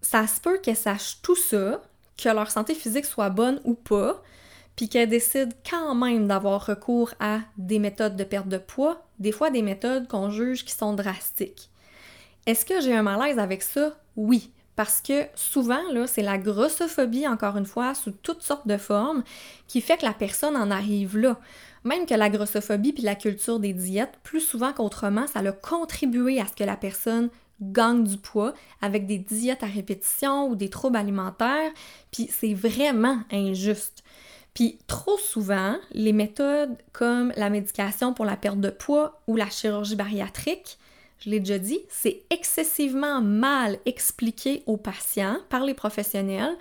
Ça 0.01 0.27
se 0.27 0.41
peut 0.41 0.59
qu'elles 0.59 0.77
sachent 0.77 1.23
tout 1.23 1.37
ça, 1.37 1.83
que 2.17 2.29
leur 2.29 2.51
santé 2.51 2.75
physique 2.75 3.07
soit 3.07 3.31
bonne 3.31 3.61
ou 3.65 3.75
pas, 3.75 4.23
puis 4.77 4.89
qu'elles 4.89 5.09
décident 5.09 5.55
quand 5.69 5.95
même 5.95 6.29
d'avoir 6.29 6.67
recours 6.67 7.15
à 7.19 7.41
des 7.57 7.79
méthodes 7.79 8.17
de 8.17 8.25
perte 8.25 8.49
de 8.49 8.59
poids, 8.59 9.07
des 9.19 9.33
fois 9.33 9.51
des 9.51 9.63
méthodes 9.63 10.07
qu'on 10.07 10.31
juge 10.31 10.65
qui 10.65 10.73
sont 10.73 10.93
drastiques. 10.93 11.71
Est-ce 12.47 12.65
que 12.65 12.81
j'ai 12.81 12.95
un 12.95 13.03
malaise 13.03 13.39
avec 13.39 13.63
ça? 13.63 13.97
Oui, 14.15 14.53
parce 14.77 15.01
que 15.01 15.25
souvent, 15.35 15.81
là, 15.93 16.07
c'est 16.07 16.23
la 16.23 16.37
grossophobie, 16.37 17.27
encore 17.27 17.57
une 17.57 17.67
fois, 17.67 17.95
sous 17.95 18.11
toutes 18.11 18.43
sortes 18.43 18.69
de 18.69 18.77
formes, 18.77 19.25
qui 19.67 19.81
fait 19.81 19.97
que 19.97 20.05
la 20.05 20.13
personne 20.13 20.55
en 20.55 20.71
arrive 20.71 21.17
là. 21.17 21.41
Même 21.85 22.05
que 22.05 22.15
la 22.15 22.29
grossophobie 22.29 22.93
puis 22.93 23.03
la 23.03 23.15
culture 23.15 23.59
des 23.59 23.73
diètes, 23.73 24.19
plus 24.23 24.41
souvent 24.41 24.73
qu'autrement, 24.73 25.27
ça 25.27 25.41
a 25.41 25.53
contribué 25.53 26.41
à 26.41 26.47
ce 26.47 26.53
que 26.53 26.65
la 26.65 26.77
personne 26.77 27.31
gagne 27.63 28.05
du 28.05 28.19
poids 28.19 28.53
avec 28.83 29.07
des 29.07 29.19
diètes 29.19 29.63
à 29.63 29.67
répétition 29.67 30.49
ou 30.49 30.57
des 30.57 30.69
troubles 30.69 30.97
alimentaires, 30.97 31.71
puis 32.11 32.29
c'est 32.31 32.53
vraiment 32.53 33.21
injuste. 33.33 34.05
Puis 34.53 34.79
trop 34.87 35.17
souvent, 35.19 35.77
les 35.93 36.13
méthodes 36.13 36.77
comme 36.93 37.33
la 37.37 37.51
médication 37.51 38.13
pour 38.13 38.25
la 38.25 38.37
perte 38.37 38.61
de 38.61 38.71
poids 38.71 39.21
ou 39.27 39.37
la 39.37 39.49
chirurgie 39.49 39.97
bariatrique 39.97 40.79
je 41.19 41.31
l'ai 41.31 41.41
déjà 41.41 41.59
dit, 41.59 41.81
c'est 41.89 42.23
excessivement 42.31 43.21
mal 43.21 43.79
expliqué 43.87 44.63
aux 44.67 44.77
patients 44.77 45.39
par 45.49 45.65
les 45.65 45.75
professionnels, 45.75 46.57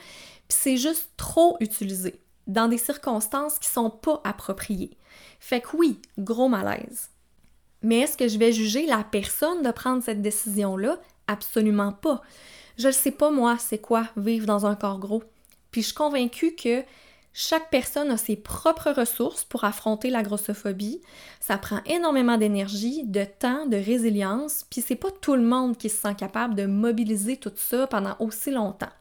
puis 0.48 0.58
c'est 0.58 0.78
juste 0.78 1.10
trop 1.18 1.58
utilisé 1.60 2.20
dans 2.48 2.68
des 2.68 2.78
circonstances 2.78 3.60
qui 3.60 3.68
sont 3.68 3.90
pas 3.90 4.22
appropriées. 4.24 4.92
Fait 5.40 5.62
que 5.62 5.76
oui, 5.76 6.00
gros 6.18 6.48
malaise. 6.48 7.10
Mais 7.82 8.00
est-ce 8.00 8.18
que 8.18 8.28
je 8.28 8.38
vais 8.38 8.52
juger 8.52 8.86
la 8.86 9.04
personne 9.04 9.62
de 9.62 9.72
prendre 9.72 10.04
cette 10.04 10.22
décision-là? 10.22 10.98
Absolument 11.28 11.92
pas. 11.92 12.22
Je 12.78 12.88
ne 12.88 12.94
sais 12.94 13.12
pas 13.12 13.32
moi, 13.32 13.58
c'est 13.60 13.80
quoi 13.80 14.08
vivre 14.18 14.46
dans 14.46 14.66
un 14.66 14.76
corps 14.76 15.00
gros. 15.00 15.24
Puis 15.72 15.82
je 15.82 15.88
suis 15.88 15.96
convaincue 15.96 16.56
que 16.56 16.84
chaque 17.38 17.70
personne 17.70 18.12
a 18.12 18.18
ses 18.18 18.38
propres 18.38 18.92
ressources 18.92 19.44
pour 19.44 19.66
affronter 19.66 20.10
la 20.10 20.24
grossophobie. 20.24 21.02
Ça 21.42 21.58
prend 21.58 21.82
énormément 21.86 22.38
d'énergie, 22.38 23.04
de 23.04 23.26
temps, 23.26 23.66
de 23.66 23.76
résilience, 23.76 24.66
puis 24.70 24.80
c'est 24.80 24.96
pas 24.96 25.12
tout 25.12 25.36
le 25.36 25.42
monde 25.42 25.76
qui 25.76 25.90
se 25.90 25.98
sent 25.98 26.16
capable 26.16 26.56
de 26.56 26.66
mobiliser 26.66 27.36
tout 27.36 27.52
ça 27.54 27.88
pendant 27.88 28.16
aussi 28.20 28.52
longtemps. 28.52 28.92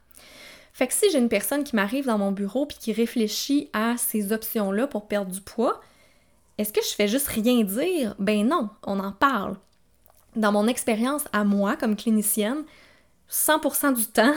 Fait 0.73 0.89
que 0.89 0.95
si 0.95 1.09
j'ai 1.13 1.19
une 1.19 1.29
personne 1.29 1.63
qui 1.63 1.77
m'arrive 1.77 2.07
dans 2.07 2.19
mon 2.19 2.33
bureau 2.33 2.67
puis 2.67 2.77
qui 2.77 2.93
réfléchit 2.93 3.71
à 3.73 3.97
ces 3.97 4.33
options-là 4.33 4.89
pour 4.89 5.07
perdre 5.07 5.31
du 5.31 5.41
poids, 5.41 5.81
est-ce 6.59 6.73
que 6.73 6.83
je 6.83 6.93
fais 6.93 7.07
juste 7.07 7.29
rien 7.29 7.63
dire? 7.63 8.17
Ben 8.19 8.45
non, 8.45 8.69
on 8.83 8.99
en 8.99 9.13
parle. 9.13 9.55
Dans 10.35 10.51
mon 10.51 10.67
expérience 10.67 11.23
à 11.33 11.45
moi 11.45 11.77
comme 11.77 11.95
clinicienne, 11.95 12.65
100% 13.31 13.95
du 13.95 14.07
temps, 14.07 14.35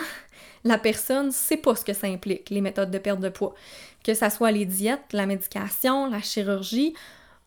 la 0.68 0.78
personne 0.78 1.32
sait 1.32 1.58
pas 1.58 1.76
ce 1.76 1.86
que 1.86 1.94
ça 1.94 2.08
implique, 2.08 2.50
les 2.50 2.62
méthodes 2.62 2.92
de 2.92 2.98
perte 2.98 3.20
de 3.20 3.30
poids. 3.30 3.56
Que 4.04 4.14
ce 4.14 4.30
soit 4.30 4.52
les 4.52 4.66
diètes, 4.66 5.14
la 5.14 5.26
médication, 5.26 6.10
la 6.10 6.22
chirurgie, 6.22 6.94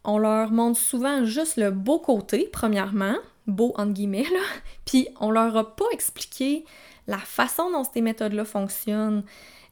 on 0.04 0.18
leur 0.18 0.50
montre 0.50 0.78
souvent 0.78 1.24
juste 1.24 1.56
le 1.56 1.70
beau 1.70 1.98
côté, 1.98 2.48
premièrement, 2.50 3.16
beau 3.46 3.74
entre 3.76 3.92
guillemets, 3.92 4.24
là, 4.32 4.40
puis 4.86 5.08
on 5.20 5.30
leur 5.30 5.56
a 5.56 5.76
pas 5.76 5.84
expliqué 5.92 6.64
la 7.06 7.18
façon 7.18 7.70
dont 7.70 7.84
ces 7.84 8.00
méthodes-là 8.00 8.44
fonctionnent. 8.44 9.24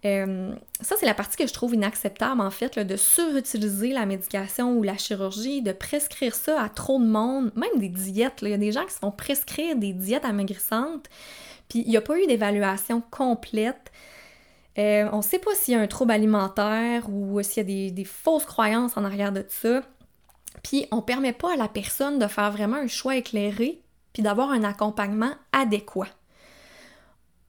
Euh, 0.05 0.55
ça, 0.81 0.95
c'est 0.99 1.07
la 1.07 1.15
partie 1.15 1.37
que 1.37 1.47
je 1.47 1.53
trouve 1.53 1.75
inacceptable, 1.75 2.41
en 2.41 2.51
fait, 2.51 2.79
de 2.79 2.97
surutiliser 2.97 3.93
la 3.93 4.07
médication 4.07 4.77
ou 4.77 4.83
la 4.83 4.97
chirurgie, 4.97 5.61
de 5.63 5.73
prescrire 5.73 6.35
ça 6.35 6.63
à 6.63 6.69
trop 6.69 7.01
de 7.01 7.07
monde, 7.07 7.51
même 7.57 7.81
des 7.81 7.89
diètes. 7.89 8.39
Il 8.43 8.49
y 8.49 8.55
a 8.55 8.59
des 8.59 8.73
gens 8.73 8.85
qui 8.85 8.95
se 8.95 8.99
font 8.99 9.11
prescrire 9.11 9.77
des 9.77 9.93
diètes 9.93 10.25
amaigrissantes, 10.25 11.09
puis 11.69 11.81
il 11.81 11.89
n'y 11.89 11.97
a 11.97 12.01
pas 12.01 12.19
eu 12.19 12.27
d'évaluation 12.27 13.03
complète. 13.11 13.91
Euh, 14.79 15.09
on 15.13 15.19
ne 15.19 15.23
sait 15.23 15.41
pas 15.41 15.55
s'il 15.55 15.75
y 15.75 15.77
a 15.77 15.81
un 15.81 15.89
trouble 15.89 16.13
alimentaire 16.13 17.09
ou 17.11 17.43
s'il 17.43 17.69
y 17.69 17.89
a 17.89 17.91
des, 17.91 18.05
fausses 18.05 18.45
croyances 18.45 18.97
en 18.97 19.05
arrière 19.05 19.33
de 19.33 19.45
ça. 19.49 19.83
Puis 20.63 20.87
on 20.93 20.97
ne 20.97 21.03
permet 21.03 21.33
pas 21.33 21.55
à 21.55 21.57
la 21.57 21.69
personne 21.69 22.19
de 22.19 22.27
faire 22.29 22.53
vraiment 22.53 22.77
un 22.77 22.87
choix 22.87 23.17
éclairé 23.17 23.83
puis 24.13 24.23
d'avoir 24.23 24.51
un 24.51 24.63
accompagnement 24.63 25.33
adéquat. 25.53 26.09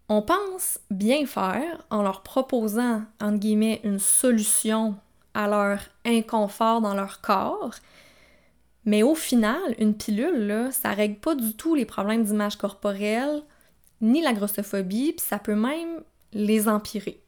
On 0.09 0.23
pense 0.23 0.79
bien 0.89 1.25
faire 1.27 1.85
en 1.91 2.01
leur 2.01 2.23
proposant, 2.23 3.03
entre 3.21 3.37
guillemets, 3.37 3.79
une 3.83 3.99
solution 3.99 4.95
à 5.35 5.47
leur 5.47 5.79
inconfort 6.03 6.81
dans 6.81 6.95
leur 6.95 7.21
corps, 7.21 7.75
mais 8.85 9.03
au 9.03 9.13
final, 9.13 9.75
une 9.77 9.95
pilule, 9.95 10.47
là, 10.47 10.71
ça 10.71 10.89
règle 10.89 11.19
pas 11.19 11.35
du 11.35 11.53
tout 11.53 11.75
les 11.75 11.85
problèmes 11.85 12.23
d'image 12.23 12.57
corporelle, 12.57 13.43
ni 14.01 14.21
la 14.21 14.33
grossophobie, 14.33 15.13
puis 15.13 15.25
ça 15.25 15.37
peut 15.37 15.55
même 15.55 16.01
les 16.33 16.67
empirer. 16.67 17.21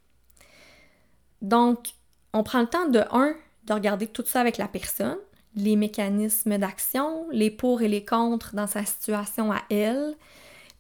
Donc, 1.43 1.89
on 2.33 2.43
prend 2.43 2.61
le 2.61 2.67
temps 2.67 2.87
de, 2.87 3.03
un, 3.11 3.35
de 3.65 3.73
regarder 3.73 4.07
tout 4.07 4.23
ça 4.25 4.41
avec 4.41 4.57
la 4.57 4.67
personne, 4.67 5.17
les 5.55 5.75
mécanismes 5.75 6.57
d'action, 6.57 7.27
les 7.31 7.51
pour 7.51 7.81
et 7.81 7.87
les 7.87 8.05
contre 8.05 8.55
dans 8.55 8.67
sa 8.67 8.85
situation 8.85 9.51
à 9.51 9.61
elle, 9.69 10.15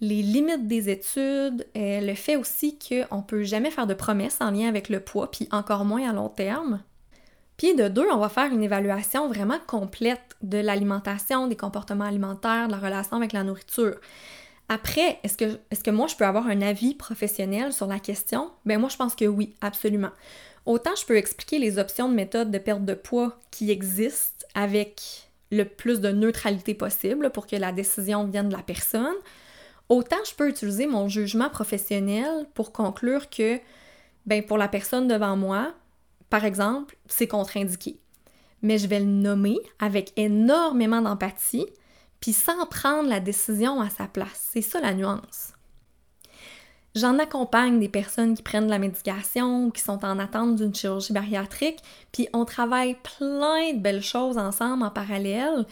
les 0.01 0.23
limites 0.23 0.67
des 0.67 0.89
études, 0.89 1.67
euh, 1.77 2.01
le 2.01 2.15
fait 2.15 2.35
aussi 2.35 2.77
qu'on 2.77 3.17
ne 3.17 3.21
peut 3.23 3.43
jamais 3.43 3.71
faire 3.71 3.87
de 3.87 3.93
promesses 3.93 4.37
en 4.41 4.51
lien 4.51 4.67
avec 4.67 4.89
le 4.89 4.99
poids, 4.99 5.29
puis 5.29 5.47
encore 5.51 5.85
moins 5.85 6.09
à 6.09 6.13
long 6.13 6.29
terme. 6.29 6.81
Puis 7.57 7.75
de 7.75 7.87
deux, 7.87 8.07
on 8.11 8.17
va 8.17 8.29
faire 8.29 8.51
une 8.51 8.63
évaluation 8.63 9.27
vraiment 9.27 9.59
complète 9.67 10.35
de 10.41 10.57
l'alimentation, 10.57 11.47
des 11.47 11.55
comportements 11.55 12.05
alimentaires, 12.05 12.67
de 12.67 12.71
la 12.71 12.79
relation 12.79 13.17
avec 13.17 13.33
la 13.33 13.43
nourriture. 13.43 13.97
Après, 14.67 15.19
est-ce 15.23 15.37
que, 15.37 15.59
que 15.83 15.91
moi, 15.91 16.07
je 16.07 16.15
peux 16.15 16.25
avoir 16.25 16.47
un 16.47 16.61
avis 16.61 16.95
professionnel 16.95 17.71
sur 17.71 17.85
la 17.85 17.99
question? 17.99 18.49
Ben 18.65 18.79
moi, 18.79 18.89
je 18.89 18.97
pense 18.97 19.13
que 19.13 19.25
oui, 19.25 19.53
absolument. 19.61 20.11
Autant 20.65 20.95
je 20.95 21.05
peux 21.05 21.17
expliquer 21.17 21.59
les 21.59 21.79
options 21.79 22.07
de 22.09 22.13
méthode 22.13 22.51
de 22.51 22.57
perte 22.57 22.85
de 22.85 22.93
poids 22.93 23.37
qui 23.49 23.71
existent 23.71 24.45
avec 24.53 25.29
le 25.51 25.65
plus 25.65 25.99
de 25.99 26.09
neutralité 26.09 26.73
possible 26.73 27.31
pour 27.31 27.47
que 27.47 27.55
la 27.55 27.71
décision 27.71 28.25
vienne 28.25 28.49
de 28.49 28.55
la 28.55 28.63
personne, 28.63 29.15
autant 29.91 30.23
je 30.25 30.33
peux 30.33 30.47
utiliser 30.47 30.87
mon 30.87 31.09
jugement 31.09 31.49
professionnel 31.49 32.47
pour 32.53 32.71
conclure 32.71 33.29
que, 33.29 33.59
ben 34.25 34.41
pour 34.41 34.57
la 34.57 34.69
personne 34.69 35.07
devant 35.07 35.35
moi, 35.35 35.73
par 36.29 36.45
exemple, 36.45 36.97
c'est 37.07 37.27
contre-indiqué. 37.27 37.99
Mais 38.61 38.77
je 38.77 38.87
vais 38.87 39.01
le 39.01 39.05
nommer 39.05 39.57
avec 39.79 40.13
énormément 40.15 41.01
d'empathie 41.01 41.67
puis 42.21 42.31
sans 42.31 42.65
prendre 42.67 43.09
la 43.09 43.19
décision 43.19 43.81
à 43.81 43.89
sa 43.89 44.07
place. 44.07 44.49
C'est 44.51 44.61
ça 44.61 44.79
la 44.79 44.93
nuance. 44.93 45.53
J'en 46.95 47.19
accompagne 47.19 47.79
des 47.79 47.89
personnes 47.89 48.35
qui 48.35 48.43
prennent 48.43 48.67
de 48.67 48.71
la 48.71 48.79
médication 48.79 49.65
ou 49.65 49.71
qui 49.71 49.81
sont 49.81 50.05
en 50.05 50.19
attente 50.19 50.55
d'une 50.55 50.75
chirurgie 50.75 51.13
bariatrique, 51.13 51.79
puis 52.11 52.29
on 52.33 52.45
travaille 52.45 52.95
plein 52.95 53.73
de 53.73 53.79
belles 53.79 54.03
choses 54.03 54.37
ensemble 54.37 54.83
en 54.83 54.89
parallèle. 54.89 55.65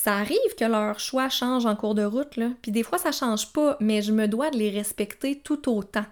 Ça 0.00 0.14
arrive 0.14 0.54
que 0.56 0.64
leur 0.64 1.00
choix 1.00 1.28
change 1.28 1.66
en 1.66 1.74
cours 1.74 1.96
de 1.96 2.04
route, 2.04 2.38
puis 2.62 2.70
des 2.70 2.84
fois 2.84 2.98
ça 2.98 3.10
change 3.10 3.52
pas, 3.52 3.76
mais 3.80 4.00
je 4.00 4.12
me 4.12 4.28
dois 4.28 4.48
de 4.50 4.56
les 4.56 4.70
respecter 4.70 5.40
tout 5.40 5.68
autant. 5.68 6.04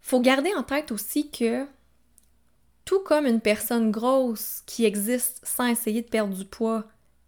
Faut 0.00 0.18
garder 0.18 0.52
en 0.56 0.64
tête 0.64 0.90
aussi 0.90 1.30
que 1.30 1.64
tout 2.84 2.98
comme 3.04 3.26
une 3.26 3.40
personne 3.40 3.92
grosse 3.92 4.64
qui 4.66 4.84
existe 4.84 5.40
sans 5.46 5.66
essayer 5.66 6.02
de 6.02 6.08
perdre 6.08 6.34
du 6.34 6.44
poids 6.44 6.82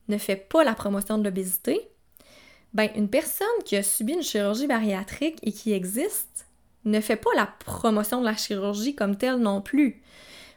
ne 0.08 0.18
fait 0.18 0.34
pas 0.34 0.64
la 0.64 0.74
promotion 0.74 1.16
de 1.16 1.22
l'obésité, 1.22 1.80
ben 2.74 2.90
une 2.96 3.08
personne 3.08 3.46
qui 3.64 3.76
a 3.76 3.84
subi 3.84 4.14
une 4.14 4.24
chirurgie 4.24 4.66
bariatrique 4.66 5.38
et 5.44 5.52
qui 5.52 5.72
existe 5.72 6.48
ne 6.84 7.00
fait 7.00 7.14
pas 7.14 7.30
la 7.36 7.46
promotion 7.46 8.18
de 8.18 8.26
la 8.26 8.36
chirurgie 8.36 8.96
comme 8.96 9.16
telle 9.16 9.36
non 9.36 9.62
plus. 9.62 10.02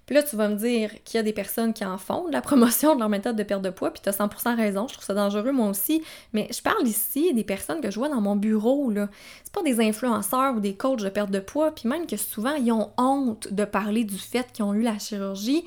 Puis 0.05 0.15
là, 0.15 0.23
tu 0.23 0.35
vas 0.35 0.49
me 0.49 0.55
dire 0.55 0.91
qu'il 1.03 1.17
y 1.17 1.19
a 1.19 1.23
des 1.23 1.33
personnes 1.33 1.73
qui 1.73 1.85
en 1.85 1.97
font 1.97 2.27
de 2.27 2.33
la 2.33 2.41
promotion 2.41 2.95
de 2.95 2.99
leur 2.99 3.09
méthode 3.09 3.35
de 3.35 3.43
perte 3.43 3.61
de 3.61 3.69
poids, 3.69 3.91
puis 3.91 4.01
tu 4.01 4.09
as 4.09 4.17
100% 4.17 4.55
raison, 4.55 4.87
je 4.87 4.93
trouve 4.93 5.05
ça 5.05 5.13
dangereux 5.13 5.51
moi 5.51 5.69
aussi, 5.69 6.03
mais 6.33 6.47
je 6.51 6.61
parle 6.61 6.85
ici 6.85 7.33
des 7.33 7.43
personnes 7.43 7.79
que 7.79 7.89
je 7.89 7.97
vois 7.97 8.09
dans 8.09 8.21
mon 8.21 8.35
bureau, 8.35 8.89
là. 8.89 9.09
C'est 9.43 9.53
pas 9.53 9.63
des 9.63 9.79
influenceurs 9.79 10.55
ou 10.55 10.59
des 10.59 10.75
coachs 10.75 11.01
de 11.01 11.09
perte 11.09 11.31
de 11.31 11.39
poids, 11.39 11.73
puis 11.73 11.87
même 11.87 12.05
que 12.05 12.17
souvent, 12.17 12.55
ils 12.55 12.71
ont 12.71 12.91
honte 12.97 13.53
de 13.53 13.65
parler 13.65 14.03
du 14.03 14.17
fait 14.17 14.51
qu'ils 14.51 14.65
ont 14.65 14.73
eu 14.73 14.81
la 14.81 14.99
chirurgie, 14.99 15.63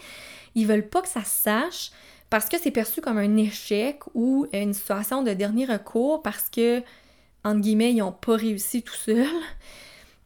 ils 0.55 0.67
veulent 0.67 0.89
pas 0.89 1.03
que 1.03 1.09
ça 1.09 1.25
se 1.25 1.43
sache, 1.43 1.91
parce 2.31 2.49
que 2.49 2.59
c'est 2.59 2.71
perçu 2.71 3.01
comme 3.01 3.19
un 3.19 3.37
échec 3.37 4.01
ou 4.15 4.47
une 4.53 4.75
situation 4.75 5.23
de 5.23 5.33
dernier 5.33 5.65
recours 5.65 6.23
parce 6.23 6.51
que, 6.51 6.83
entre 7.45 7.61
guillemets, 7.61 7.93
ils 7.93 7.99
n'ont 7.99 8.13
pas 8.13 8.37
réussi 8.37 8.83
tout 8.83 8.95
seuls. 8.95 9.27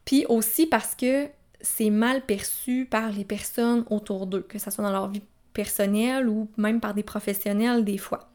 Puis 0.04 0.24
aussi 0.28 0.66
parce 0.66 0.94
que 0.94 1.28
c'est 1.62 1.90
mal 1.90 2.22
perçu 2.22 2.86
par 2.90 3.10
les 3.10 3.24
personnes 3.24 3.84
autour 3.90 4.26
d'eux, 4.26 4.42
que 4.42 4.58
ce 4.58 4.70
soit 4.70 4.84
dans 4.84 4.92
leur 4.92 5.08
vie 5.08 5.22
personnelle 5.52 6.28
ou 6.28 6.48
même 6.56 6.80
par 6.80 6.94
des 6.94 7.02
professionnels 7.02 7.84
des 7.84 7.98
fois. 7.98 8.30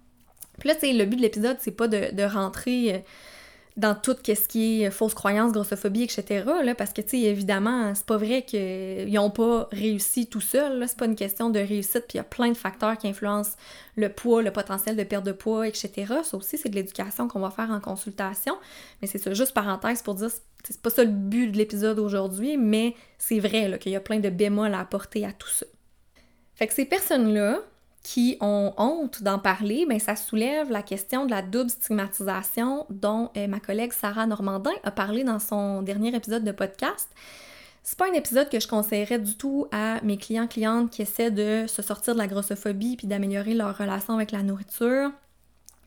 Puis 0.60 0.70
là, 0.70 0.75
tu 0.75 0.91
le 0.91 1.05
but 1.05 1.17
de 1.17 1.22
l'épisode, 1.22 1.58
c'est 1.60 1.72
pas 1.72 1.88
de, 1.88 2.24
rentrer 2.24 2.96
euh, 2.96 3.00
dans 3.77 3.94
tout 3.94 4.15
ce 4.25 4.48
qui 4.48 4.84
est 4.84 4.91
fausse 4.91 5.13
croyance, 5.13 5.51
grossophobie, 5.51 6.03
etc. 6.03 6.46
Là, 6.63 6.75
parce 6.75 6.94
que, 6.94 7.01
tu 7.01 7.10
sais, 7.10 7.20
évidemment, 7.22 7.94
c'est 7.94 8.05
pas 8.05 8.17
vrai 8.17 8.44
qu'ils 8.44 9.12
n'ont 9.12 9.32
pas 9.32 9.67
réussi 9.72 10.27
tout 10.27 10.39
seuls. 10.39 10.86
C'est 10.88 10.98
pas 10.98 11.05
une 11.05 11.15
question 11.15 11.50
de 11.50 11.60
réussite, 11.60 12.05
puis 12.08 12.13
il 12.13 12.17
y 12.17 12.20
a 12.20 12.24
plein 12.24 12.50
de 12.50 12.58
facteurs 12.58 12.98
qui 12.98 13.08
influencent 13.08 13.58
le 13.98 14.08
poids, 14.10 14.41
le 14.41 14.51
potentiel 14.51 14.96
de 14.96 15.03
perte 15.03 15.25
de 15.25 15.34
poids, 15.34 15.67
etc. 15.67 15.91
Ça 16.24 16.38
aussi, 16.38 16.58
c'est 16.58 16.70
de 16.70 16.75
l'éducation 16.75 17.27
qu'on 17.27 17.39
va 17.39 17.50
faire 17.50 17.70
en 17.70 17.82
consultation. 17.82 18.55
Mais 19.01 19.08
c'est 19.08 19.17
ça, 19.17 19.34
juste 19.34 19.53
parenthèse 19.53 20.01
pour 20.01 20.15
dire, 20.15 20.29
c'est 20.67 20.81
pas 20.81 20.89
ça 20.89 21.03
le 21.03 21.12
but 21.12 21.51
de 21.51 21.57
l'épisode 21.57 22.00
aujourd'hui, 22.00 22.57
mais 22.57 22.95
c'est 23.17 23.39
vrai 23.39 23.77
qu'il 23.79 23.91
y 23.91 23.95
a 23.95 24.01
plein 24.01 24.19
de 24.19 24.29
bémols 24.29 24.74
à 24.74 24.79
apporter 24.79 25.25
à 25.25 25.31
tout 25.31 25.50
ça. 25.50 25.65
Fait 26.55 26.67
que 26.67 26.74
ces 26.74 26.86
personnes-là, 26.86 27.60
qui 28.05 28.38
ont 28.39 28.72
honte 28.77 29.24
d'en 29.24 29.39
parler, 29.39 29.88
ben 29.89 30.00
ça 30.00 30.15
soulève 30.15 30.69
la 30.69 30.84
question 30.84 31.25
de 31.25 31.31
la 31.31 31.41
double 31.41 31.72
stigmatisation 31.72 32.86
dont 32.91 33.31
euh, 33.36 33.48
ma 33.48 33.60
collègue 33.60 33.93
Sarah 33.93 34.27
Normandin 34.27 34.72
a 34.84 34.91
parlé 34.91 35.24
dans 35.24 35.39
son 35.39 35.81
dernier 35.81 36.15
épisode 36.15 36.43
de 36.43 36.51
podcast. 36.51 37.10
C'est 37.81 37.98
pas 37.98 38.07
un 38.07 38.13
épisode 38.13 38.48
que 38.50 38.60
je 38.60 38.67
conseillerais 38.67 39.17
du 39.17 39.36
tout 39.36 39.65
à 39.72 40.00
mes 40.03 40.17
clients 40.17 40.45
clientes 40.45 40.91
qui 40.91 41.01
essaient 41.01 41.31
de 41.31 41.65
se 41.67 41.81
sortir 41.81 42.13
de 42.13 42.19
la 42.19 42.27
grossophobie 42.27 42.95
puis 42.95 43.07
d'améliorer 43.07 43.55
leur 43.55 43.75
relation 43.75 44.13
avec 44.13 44.31
la 44.31 44.43
nourriture. 44.43 45.10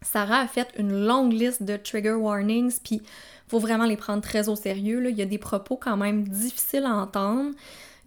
Sarah 0.02 0.40
a 0.40 0.46
fait 0.46 0.68
une 0.78 1.06
longue 1.06 1.32
liste 1.32 1.62
de 1.62 1.76
trigger 1.76 2.12
warnings 2.12 2.78
puis 2.82 3.02
faut 3.48 3.58
vraiment 3.58 3.86
les 3.86 3.96
prendre 3.96 4.22
très 4.22 4.48
au 4.48 4.56
sérieux 4.56 5.08
il 5.08 5.16
y 5.16 5.22
a 5.22 5.26
des 5.26 5.38
propos 5.38 5.76
quand 5.76 5.96
même 5.96 6.28
difficiles 6.28 6.84
à 6.84 6.94
entendre. 6.94 7.50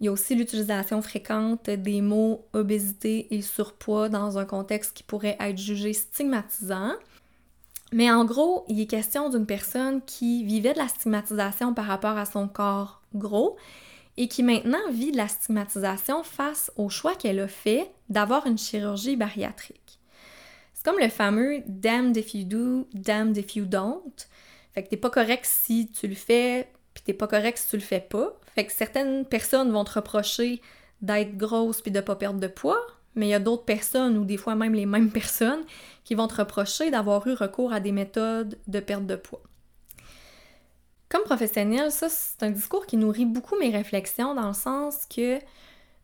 Il 0.00 0.06
y 0.06 0.08
a 0.08 0.12
aussi 0.12 0.34
l'utilisation 0.34 1.00
fréquente 1.00 1.70
des 1.70 2.00
mots 2.00 2.44
obésité 2.52 3.32
et 3.34 3.40
surpoids 3.40 4.08
dans 4.08 4.36
un 4.36 4.44
contexte 4.44 4.96
qui 4.96 5.04
pourrait 5.04 5.36
être 5.38 5.58
jugé 5.58 5.92
stigmatisant. 5.92 6.94
Mais 7.92 8.10
en 8.10 8.24
gros, 8.24 8.64
il 8.68 8.80
est 8.80 8.86
question 8.86 9.28
d'une 9.28 9.46
personne 9.46 10.00
qui 10.02 10.44
vivait 10.44 10.72
de 10.72 10.78
la 10.78 10.88
stigmatisation 10.88 11.74
par 11.74 11.84
rapport 11.84 12.16
à 12.16 12.24
son 12.24 12.48
corps 12.48 13.02
gros 13.14 13.56
et 14.16 14.28
qui 14.28 14.42
maintenant 14.42 14.90
vit 14.90 15.12
de 15.12 15.16
la 15.16 15.28
stigmatisation 15.28 16.22
face 16.24 16.72
au 16.76 16.88
choix 16.88 17.14
qu'elle 17.14 17.40
a 17.40 17.48
fait 17.48 17.90
d'avoir 18.08 18.46
une 18.46 18.58
chirurgie 18.58 19.16
bariatrique. 19.16 20.01
C'est 20.82 20.90
comme 20.90 21.00
le 21.00 21.10
fameux 21.10 21.62
damned 21.68 22.16
if 22.16 22.34
you 22.34 22.42
do, 22.42 22.88
damned 22.92 23.36
if 23.36 23.54
you 23.54 23.66
don't. 23.66 24.26
Fait 24.74 24.82
que 24.82 24.88
t'es 24.88 24.96
pas 24.96 25.10
correct 25.10 25.44
si 25.44 25.88
tu 25.92 26.08
le 26.08 26.16
fais, 26.16 26.72
puis 26.92 27.04
t'es 27.04 27.12
pas 27.12 27.28
correct 27.28 27.56
si 27.56 27.68
tu 27.68 27.76
le 27.76 27.82
fais 27.82 28.00
pas. 28.00 28.32
Fait 28.56 28.66
que 28.66 28.72
certaines 28.72 29.24
personnes 29.24 29.70
vont 29.70 29.84
te 29.84 29.92
reprocher 29.92 30.60
d'être 31.00 31.36
grosse 31.36 31.82
puis 31.82 31.92
de 31.92 32.00
pas 32.00 32.16
perdre 32.16 32.40
de 32.40 32.48
poids, 32.48 32.84
mais 33.14 33.28
il 33.28 33.30
y 33.30 33.34
a 33.34 33.38
d'autres 33.38 33.64
personnes, 33.64 34.18
ou 34.18 34.24
des 34.24 34.36
fois 34.36 34.56
même 34.56 34.74
les 34.74 34.86
mêmes 34.86 35.12
personnes, 35.12 35.62
qui 36.02 36.16
vont 36.16 36.26
te 36.26 36.34
reprocher 36.34 36.90
d'avoir 36.90 37.24
eu 37.28 37.34
recours 37.34 37.72
à 37.72 37.78
des 37.78 37.92
méthodes 37.92 38.58
de 38.66 38.80
perte 38.80 39.06
de 39.06 39.14
poids. 39.14 39.42
Comme 41.08 41.22
professionnel, 41.22 41.92
ça, 41.92 42.08
c'est 42.08 42.42
un 42.42 42.50
discours 42.50 42.86
qui 42.86 42.96
nourrit 42.96 43.26
beaucoup 43.26 43.56
mes 43.56 43.70
réflexions 43.70 44.34
dans 44.34 44.48
le 44.48 44.54
sens 44.54 45.06
que 45.06 45.38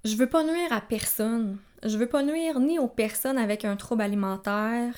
je 0.04 0.14
veux 0.14 0.28
pas 0.28 0.44
nuire 0.44 0.72
à 0.72 0.80
personne. 0.80 1.58
Je 1.84 1.96
veux 1.96 2.08
pas 2.08 2.22
nuire 2.22 2.60
ni 2.60 2.78
aux 2.78 2.88
personnes 2.88 3.38
avec 3.38 3.64
un 3.64 3.76
trouble 3.76 4.02
alimentaire, 4.02 4.94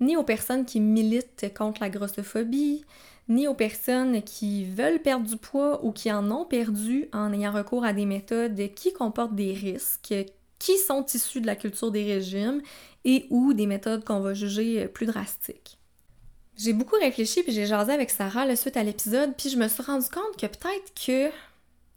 ni 0.00 0.16
aux 0.16 0.22
personnes 0.22 0.64
qui 0.64 0.80
militent 0.80 1.52
contre 1.54 1.80
la 1.82 1.90
grossophobie, 1.90 2.84
ni 3.28 3.48
aux 3.48 3.54
personnes 3.54 4.22
qui 4.22 4.64
veulent 4.64 5.00
perdre 5.00 5.26
du 5.26 5.36
poids 5.36 5.84
ou 5.84 5.92
qui 5.92 6.10
en 6.12 6.30
ont 6.30 6.44
perdu 6.44 7.08
en 7.12 7.32
ayant 7.32 7.52
recours 7.52 7.84
à 7.84 7.92
des 7.92 8.06
méthodes 8.06 8.74
qui 8.74 8.92
comportent 8.92 9.34
des 9.34 9.52
risques, 9.52 10.14
qui 10.58 10.78
sont 10.78 11.04
issues 11.12 11.40
de 11.40 11.46
la 11.46 11.56
culture 11.56 11.90
des 11.90 12.04
régimes 12.04 12.62
et 13.04 13.26
ou 13.30 13.52
des 13.52 13.66
méthodes 13.66 14.04
qu'on 14.04 14.20
va 14.20 14.34
juger 14.34 14.88
plus 14.88 15.06
drastiques. 15.06 15.78
J'ai 16.56 16.72
beaucoup 16.72 16.96
réfléchi 16.96 17.42
puis 17.42 17.52
j'ai 17.52 17.66
jasé 17.66 17.92
avec 17.92 18.10
Sarah 18.10 18.46
le 18.46 18.56
suite 18.56 18.76
à 18.76 18.82
l'épisode 18.82 19.34
puis 19.36 19.50
je 19.50 19.56
me 19.56 19.68
suis 19.68 19.82
rendu 19.82 20.08
compte 20.08 20.36
que 20.38 20.46
peut-être 20.46 20.92
que 20.94 21.34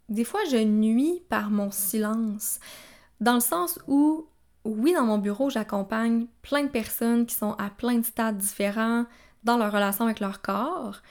des 0.09 0.23
fois 0.23 0.39
je 0.49 0.57
nuis 0.57 1.21
par 1.29 1.49
mon 1.51 1.69
silence 1.69 2.59
dans 3.19 3.35
le 3.35 3.39
sens 3.39 3.79
où 3.87 4.27
oui 4.63 4.93
dans 4.93 5.05
mon 5.05 5.17
bureau 5.17 5.49
j'accompagne 5.49 6.27
plein 6.41 6.63
de 6.63 6.69
personnes 6.69 7.25
qui 7.25 7.35
sont 7.35 7.53
à 7.53 7.69
plein 7.69 7.95
de 7.95 8.05
stades 8.05 8.37
différents 8.37 9.05
dans 9.43 9.57
leur 9.57 9.71
relation 9.71 10.05
avec 10.05 10.19
leur 10.19 10.41
corps. 10.41 11.01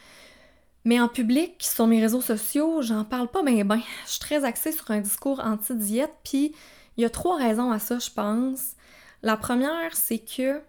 Mais 0.85 1.01
en 1.01 1.09
public, 1.09 1.57
sur 1.65 1.89
mes 1.89 2.01
réseaux 2.01 2.21
sociaux, 2.21 2.81
j'en 2.81 3.05
parle 3.05 3.29
pas 3.29 3.43
bien 3.43 3.65
ben. 3.65 3.81
Je 4.05 4.13
suis 4.13 4.21
très 4.21 4.45
axée 4.45 4.71
sur 4.71 4.89
un 4.93 5.01
discours 5.01 5.41
anti-diète, 5.41 6.15
puis 6.23 6.55
il 6.97 7.03
y 7.03 7.05
a 7.05 7.11
trois 7.11 7.37
raisons 7.37 7.73
à 7.73 7.81
ça, 7.81 7.99
je 7.99 8.11
pense. 8.11 8.77
La 9.23 9.37
première, 9.37 9.97
c'est 9.97 10.21
que 10.21 10.61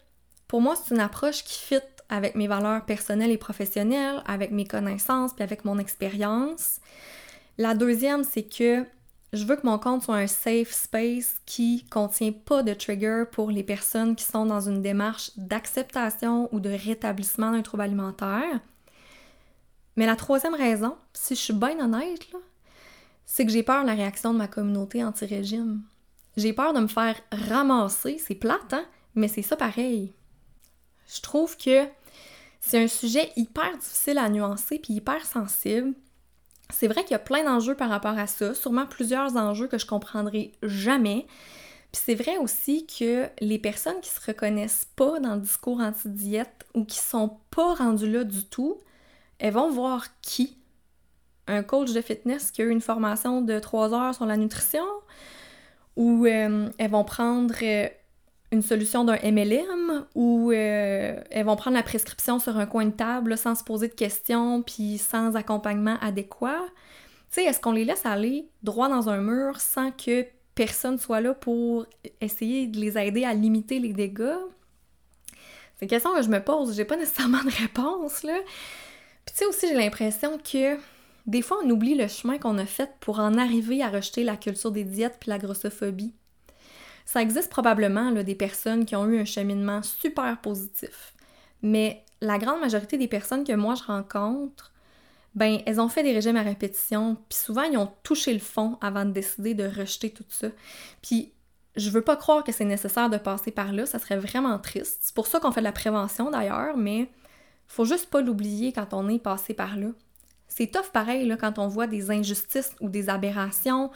pour 0.48 0.62
moi, 0.62 0.76
c'est 0.76 0.96
une 0.96 1.02
approche 1.02 1.44
qui 1.44 1.60
fit 1.60 1.86
avec 2.10 2.36
mes 2.36 2.48
valeurs 2.48 2.86
personnelles 2.86 3.32
et 3.32 3.38
professionnelles, 3.38 4.24
avec 4.26 4.52
mes 4.52 4.66
connaissances, 4.66 5.34
puis 5.34 5.44
avec 5.44 5.66
mon 5.66 5.78
expérience. 5.78 6.80
La 7.58 7.76
deuxième, 7.76 8.24
c'est 8.24 8.48
que 8.48 8.86
je 9.34 9.44
veux 9.44 9.56
que 9.56 9.66
mon 9.66 9.78
compte 9.78 10.04
soit 10.04 10.16
un 10.16 10.28
safe 10.28 10.72
space 10.72 11.42
qui 11.46 11.86
contient 11.90 12.32
pas 12.32 12.64
de 12.64 12.74
trigger 12.74 13.26
pour 13.32 13.52
les 13.52 13.64
personnes 13.64 14.16
qui 14.16 14.24
sont 14.24 14.46
dans 14.46 14.62
une 14.62 14.82
démarche 14.82 15.32
d'acceptation 15.36 16.48
ou 16.54 16.60
de 16.60 16.70
rétablissement 16.70 17.52
d'un 17.52 17.62
trouble 17.62 17.84
alimentaire. 17.84 18.62
Mais 19.98 20.06
la 20.06 20.16
troisième 20.16 20.56
raison, 20.56 20.96
si 21.14 21.36
je 21.36 21.42
suis 21.42 21.54
bien 21.54 21.80
honnête, 21.80 22.28
c'est 23.26 23.46
que 23.46 23.52
j'ai 23.52 23.64
peur 23.64 23.82
de 23.82 23.88
la 23.88 23.96
réaction 23.96 24.32
de 24.32 24.38
ma 24.38 24.48
communauté 24.48 25.04
anti-régime. 25.04 25.82
J'ai 26.38 26.54
peur 26.54 26.72
de 26.74 26.80
me 26.80 26.88
faire 26.88 27.20
ramasser. 27.32 28.22
C'est 28.26 28.36
plate, 28.36 28.74
hein? 28.74 28.86
Mais 29.16 29.28
c'est 29.28 29.42
ça 29.42 29.58
pareil. 29.58 30.14
Je 31.14 31.22
trouve 31.22 31.58
que 31.58 31.86
c'est 32.62 32.82
un 32.82 32.88
sujet 32.88 33.32
hyper 33.36 33.78
difficile 33.78 34.20
à 34.20 34.30
nuancer 34.30 34.80
puis 34.80 34.94
hyper 34.94 35.26
sensible. 35.26 35.94
C'est 36.70 36.88
vrai 36.88 37.04
qu'il 37.04 37.12
y 37.12 37.16
a 37.16 37.20
plein 37.20 37.44
d'enjeux 37.44 37.76
par 37.76 37.90
rapport 37.90 38.18
à 38.18 38.28
ça, 38.28 38.54
sûrement 38.54 38.86
plusieurs 38.86 39.38
enjeux 39.38 39.68
que 39.68 39.78
je 39.78 39.86
comprendrai 39.86 40.52
jamais. 40.64 41.26
Puis 41.92 42.02
c'est 42.06 42.16
vrai 42.16 42.38
aussi 42.38 42.86
que 42.86 43.28
les 43.40 43.58
personnes 43.58 44.00
qui 44.02 44.10
se 44.10 44.20
reconnaissent 44.26 44.88
pas 44.96 45.20
dans 45.20 45.36
le 45.36 45.42
discours 45.42 45.80
anti-diète 45.80 46.66
ou 46.74 46.84
qui 46.84 46.98
sont 46.98 47.38
pas 47.52 47.76
rendues 47.76 48.12
là 48.12 48.24
du 48.24 48.44
tout, 48.46 48.78
elles 49.40 49.54
vont 49.54 49.70
voir 49.70 50.08
qui? 50.22 50.58
Un 51.48 51.64
coach 51.64 51.94
de 51.94 52.02
fitness 52.02 52.52
qui 52.52 52.62
a 52.62 52.66
eu 52.66 52.70
une 52.70 52.82
formation 52.82 53.42
de 53.42 53.60
trois 53.60 53.94
heures 53.94 54.14
sur 54.14 54.26
la 54.26 54.36
nutrition? 54.36 54.86
Ou 55.96 56.26
euh, 56.26 56.70
elles 56.78 56.92
vont 56.92 57.06
prendre 57.06 57.56
euh, 57.64 57.88
une 58.52 58.62
solution 58.62 59.04
d'un 59.04 59.18
MLM 59.18 60.06
ou 60.16 60.52
euh, 60.52 61.22
elles 61.30 61.46
vont 61.46 61.56
prendre 61.56 61.76
la 61.76 61.84
prescription 61.84 62.40
sur 62.40 62.58
un 62.58 62.66
coin 62.66 62.86
de 62.86 62.92
table 62.92 63.38
sans 63.38 63.56
se 63.56 63.64
poser 63.64 63.90
de 63.90 63.94
questions 63.94 64.62
puis 64.62 64.98
sans 64.98 65.36
accompagnement 65.36 65.98
adéquat. 66.02 66.62
Tu 67.30 67.42
sais, 67.42 67.44
est-ce 67.44 67.60
qu'on 67.60 67.74
les 67.74 67.84
laisse 67.84 68.06
aller 68.06 68.48
droit 68.64 68.88
dans 68.88 69.10
un 69.10 69.18
mur 69.18 69.60
sans 69.60 69.92
que 69.92 70.26
personne 70.56 70.98
soit 70.98 71.20
là 71.20 71.34
pour 71.34 71.86
essayer 72.22 72.68
de 72.68 72.80
les 72.80 72.98
aider 72.98 73.26
à 73.26 73.34
limiter 73.34 73.80
les 73.80 73.92
dégâts? 73.92 74.40
C'est 75.76 75.86
une 75.86 75.90
question 75.90 76.16
que 76.16 76.22
je 76.22 76.30
me 76.30 76.40
pose, 76.40 76.76
j'ai 76.76 76.86
pas 76.86 76.96
nécessairement 76.98 77.44
de 77.44 77.52
réponse 77.52 78.24
là. 78.24 78.38
Puis 79.26 79.36
tu 79.36 79.40
sais 79.40 79.46
aussi, 79.46 79.68
j'ai 79.68 79.76
l'impression 79.76 80.38
que 80.38 80.78
des 81.26 81.42
fois 81.42 81.58
on 81.66 81.70
oublie 81.70 81.96
le 81.96 82.08
chemin 82.08 82.38
qu'on 82.38 82.58
a 82.60 82.66
fait 82.66 82.92
pour 83.02 83.20
en 83.20 83.38
arriver 83.38 83.84
à 83.84 83.90
rejeter 83.90 84.24
la 84.24 84.38
culture 84.38 84.72
des 84.72 84.86
diètes 84.86 85.18
puis 85.20 85.30
la 85.30 85.38
grossophobie. 85.38 86.14
Ça 87.08 87.22
existe 87.22 87.50
probablement 87.50 88.12
des 88.12 88.36
personnes 88.36 88.86
qui 88.86 88.94
ont 88.98 89.08
eu 89.08 89.18
un 89.18 89.26
cheminement 89.26 89.82
super 89.82 90.42
positif. 90.42 91.14
Mais 91.62 92.04
la 92.20 92.38
grande 92.38 92.60
majorité 92.60 92.98
des 92.98 93.08
personnes 93.08 93.46
que 93.46 93.54
moi 93.54 93.76
je 93.76 93.84
rencontre, 93.84 94.74
ben 95.34 95.62
elles 95.66 95.80
ont 95.80 95.88
fait 95.88 96.04
des 96.04 96.12
régimes 96.12 96.36
à 96.36 96.42
répétition, 96.42 97.16
puis 97.30 97.40
souvent 97.40 97.64
ils 97.64 97.78
ont 97.78 97.90
touché 98.04 98.34
le 98.34 98.42
fond 98.42 98.78
avant 98.82 99.06
de 99.06 99.12
décider 99.12 99.54
de 99.54 99.66
rejeter 99.66 100.10
tout 100.10 100.26
ça. 100.28 100.50
Puis 101.02 101.32
je 101.78 101.90
veux 101.92 102.02
pas 102.02 102.18
croire 102.18 102.44
que 102.44 102.52
c'est 102.52 102.66
nécessaire 102.66 103.10
de 103.10 103.18
passer 103.18 103.52
par 103.52 103.72
là, 103.72 103.86
ça 103.86 104.00
serait 104.00 104.18
vraiment 104.18 104.60
triste. 104.60 104.98
C'est 105.00 105.16
pour 105.16 105.28
ça 105.28 105.40
qu'on 105.40 105.54
fait 105.54 105.62
de 105.62 105.66
la 105.66 105.72
prévention 105.72 106.30
d'ailleurs, 106.30 106.76
mais 106.76 107.10
faut 107.68 107.86
juste 107.86 108.10
pas 108.10 108.20
l'oublier 108.20 108.74
quand 108.74 108.94
on 108.94 109.08
est 109.08 109.20
passé 109.20 109.54
par 109.54 109.78
là. 109.78 109.88
C'est 110.50 110.68
tough 110.68 110.92
pareil 110.92 111.34
quand 111.40 111.58
on 111.58 111.70
voit 111.70 111.88
des 111.88 112.12
injustices 112.12 112.74
ou 112.82 112.90
des 112.90 113.08
aberrations, 113.08 113.92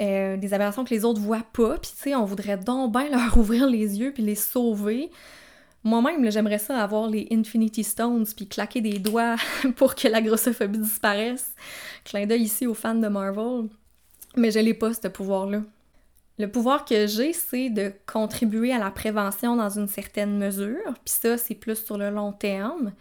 euh, 0.00 0.36
des 0.36 0.54
aberrations 0.54 0.84
que 0.84 0.94
les 0.94 1.04
autres 1.04 1.20
voient 1.20 1.46
pas, 1.52 1.78
puis 1.78 1.92
tu 1.96 2.02
sais, 2.02 2.14
on 2.14 2.24
voudrait 2.24 2.56
donc 2.56 2.92
bien 2.92 3.08
leur 3.10 3.36
ouvrir 3.38 3.66
les 3.68 3.98
yeux 3.98 4.12
puis 4.12 4.22
les 4.22 4.34
sauver. 4.34 5.10
Moi-même, 5.84 6.30
j'aimerais 6.30 6.58
ça 6.58 6.82
avoir 6.82 7.08
les 7.08 7.28
Infinity 7.30 7.84
Stones 7.84 8.26
puis 8.34 8.48
claquer 8.48 8.80
des 8.80 8.98
doigts 8.98 9.36
pour 9.76 9.94
que 9.94 10.08
la 10.08 10.22
grossophobie 10.22 10.78
disparaisse. 10.78 11.54
Clin 12.04 12.26
d'œil 12.26 12.42
ici 12.42 12.66
aux 12.66 12.74
fans 12.74 12.94
de 12.94 13.06
Marvel. 13.06 13.68
Mais 14.36 14.50
je 14.50 14.58
l'ai 14.58 14.74
pas, 14.74 14.94
ce 14.94 15.08
pouvoir-là. 15.08 15.62
Le 16.38 16.48
pouvoir 16.48 16.84
que 16.84 17.06
j'ai, 17.06 17.32
c'est 17.32 17.70
de 17.70 17.92
contribuer 18.06 18.72
à 18.72 18.78
la 18.78 18.90
prévention 18.90 19.54
dans 19.54 19.78
une 19.78 19.86
certaine 19.86 20.36
mesure, 20.36 20.82
puis 21.04 21.14
ça, 21.14 21.38
c'est 21.38 21.54
plus 21.54 21.76
sur 21.76 21.96
le 21.96 22.10
long 22.10 22.32
terme. 22.32 22.92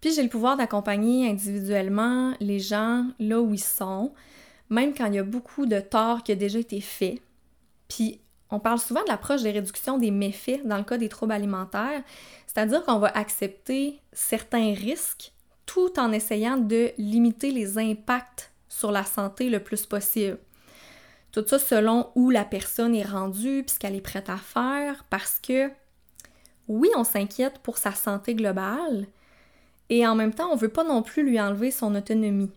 Puis 0.00 0.12
j'ai 0.12 0.22
le 0.24 0.28
pouvoir 0.28 0.56
d'accompagner 0.56 1.30
individuellement 1.30 2.34
les 2.40 2.58
gens 2.58 3.06
là 3.20 3.40
où 3.40 3.54
ils 3.54 3.60
sont, 3.60 4.12
même 4.72 4.94
quand 4.94 5.06
il 5.06 5.14
y 5.14 5.18
a 5.18 5.22
beaucoup 5.22 5.66
de 5.66 5.80
tort 5.80 6.22
qui 6.22 6.32
a 6.32 6.34
déjà 6.34 6.58
été 6.58 6.80
fait. 6.80 7.20
Puis 7.88 8.20
on 8.50 8.58
parle 8.58 8.78
souvent 8.78 9.02
de 9.02 9.08
l'approche 9.08 9.42
de 9.42 9.50
réduction 9.50 9.98
des 9.98 10.10
méfaits 10.10 10.64
dans 10.64 10.78
le 10.78 10.84
cas 10.84 10.98
des 10.98 11.08
troubles 11.08 11.32
alimentaires, 11.32 12.02
c'est-à-dire 12.46 12.82
qu'on 12.84 12.98
va 12.98 13.08
accepter 13.08 14.00
certains 14.12 14.74
risques 14.74 15.32
tout 15.66 15.98
en 15.98 16.10
essayant 16.12 16.56
de 16.56 16.90
limiter 16.98 17.50
les 17.50 17.78
impacts 17.78 18.50
sur 18.68 18.92
la 18.92 19.04
santé 19.04 19.50
le 19.50 19.60
plus 19.60 19.86
possible. 19.86 20.38
Tout 21.32 21.44
ça 21.46 21.58
selon 21.58 22.10
où 22.14 22.30
la 22.30 22.44
personne 22.44 22.94
est 22.94 23.04
rendue, 23.06 23.62
puis 23.66 23.74
ce 23.74 23.78
qu'elle 23.78 23.94
est 23.94 24.00
prête 24.02 24.28
à 24.28 24.36
faire, 24.36 25.04
parce 25.08 25.38
que 25.40 25.70
oui, 26.68 26.88
on 26.96 27.04
s'inquiète 27.04 27.58
pour 27.58 27.78
sa 27.78 27.92
santé 27.92 28.34
globale, 28.34 29.06
et 29.88 30.06
en 30.06 30.14
même 30.14 30.34
temps, 30.34 30.50
on 30.50 30.56
ne 30.56 30.60
veut 30.60 30.68
pas 30.68 30.84
non 30.84 31.02
plus 31.02 31.22
lui 31.22 31.40
enlever 31.40 31.70
son 31.70 31.94
autonomie. 31.94 32.50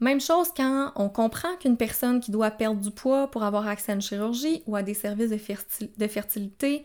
Même 0.00 0.20
chose 0.20 0.48
quand 0.56 0.92
on 0.96 1.10
comprend 1.10 1.54
qu'une 1.56 1.76
personne 1.76 2.20
qui 2.20 2.30
doit 2.30 2.50
perdre 2.50 2.80
du 2.80 2.90
poids 2.90 3.30
pour 3.30 3.42
avoir 3.42 3.68
accès 3.68 3.92
à 3.92 3.94
une 3.94 4.00
chirurgie 4.00 4.62
ou 4.66 4.74
à 4.74 4.82
des 4.82 4.94
services 4.94 5.30
de, 5.30 6.08
fertilité, 6.08 6.84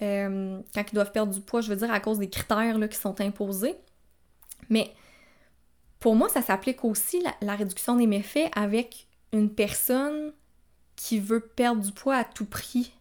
euh, 0.00 0.58
quand 0.74 0.84
ils 0.90 0.94
doivent 0.94 1.12
perdre 1.12 1.32
du 1.32 1.42
poids, 1.42 1.60
je 1.60 1.68
veux 1.68 1.76
dire 1.76 1.92
à 1.92 2.00
cause 2.00 2.18
des 2.18 2.30
critères 2.30 2.76
qui 2.88 2.96
sont 2.96 3.20
imposés. 3.20 3.74
Mais 4.70 4.94
pour 6.00 6.16
moi, 6.16 6.30
ça 6.30 6.40
s'applique 6.40 6.84
aussi 6.84 7.22
la, 7.42 7.54
réduction 7.54 7.96
des 7.96 8.06
méfaits 8.06 8.50
avec 8.56 9.08
une 9.32 9.50
personne 9.50 10.32
qui 10.96 11.18
veut 11.18 11.40
perdre 11.40 11.82
du 11.82 11.92
poids 11.92 12.16
à 12.16 12.24
tout 12.24 12.46
prix. 12.46 12.92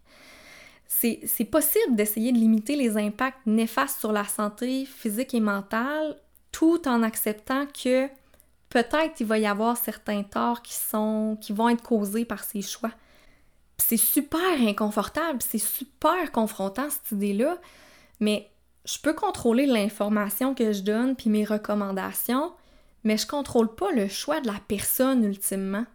C'est 0.88 1.46
possible 1.46 1.96
d'essayer 1.96 2.32
de 2.32 2.38
limiter 2.38 2.76
les 2.76 2.98
impacts 2.98 3.46
néfastes 3.46 4.00
sur 4.00 4.12
la 4.12 4.26
santé 4.26 4.86
physique 4.86 5.34
et 5.34 5.40
mentale 5.40 6.18
tout 6.52 6.88
en 6.88 7.02
acceptant 7.02 7.66
que 7.66 8.08
peut-être 8.74 9.20
il 9.20 9.28
va 9.28 9.38
y 9.38 9.46
avoir 9.46 9.78
certains 9.78 10.24
torts 10.24 10.64
qui, 10.64 10.74
sont, 10.74 11.38
qui 11.40 11.54
vont 11.54 11.70
être 11.70 11.84
causés 11.84 12.26
par 12.26 12.44
ces 12.44 12.64
choix. 12.64 12.90
C'est 13.78 13.98
super 13.98 14.60
inconfortable, 14.62 15.44
c'est 15.48 15.60
super 15.60 16.32
confrontant 16.32 16.90
cette 16.90 17.12
idée-là, 17.12 17.60
mais 18.20 18.50
je 18.86 18.98
peux 18.98 19.14
contrôler 19.14 19.68
l'information 19.68 20.56
que 20.56 20.74
je 20.74 20.82
donne 20.82 21.16
puis 21.16 21.30
mes 21.30 21.46
recommandations, 21.46 22.52
mais 23.04 23.16
je 23.16 23.28
contrôle 23.28 23.76
pas 23.76 23.92
le 23.92 24.08
choix 24.08 24.42
de 24.42 24.48
la 24.48 24.60
personne 24.68 25.24
ultimement. 25.24 25.86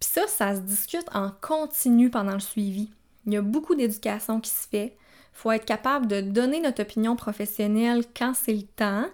Puis 0.00 0.08
ça, 0.10 0.26
ça 0.26 0.54
se 0.54 0.60
discute 0.60 1.08
en 1.12 1.30
continu 1.42 2.08
pendant 2.08 2.32
le 2.32 2.40
suivi. 2.40 2.88
Il 3.26 3.34
y 3.34 3.36
a 3.36 3.42
beaucoup 3.42 3.74
d'éducation 3.74 4.40
qui 4.40 4.50
se 4.50 4.66
fait. 4.66 4.96
Il 4.96 5.40
faut 5.42 5.52
être 5.52 5.66
capable 5.66 6.06
de 6.06 6.22
donner 6.22 6.62
notre 6.62 6.80
opinion 6.80 7.16
professionnelle 7.16 8.04
quand 8.16 8.32
c'est 8.34 8.54
le 8.54 8.62
temps. 8.62 9.04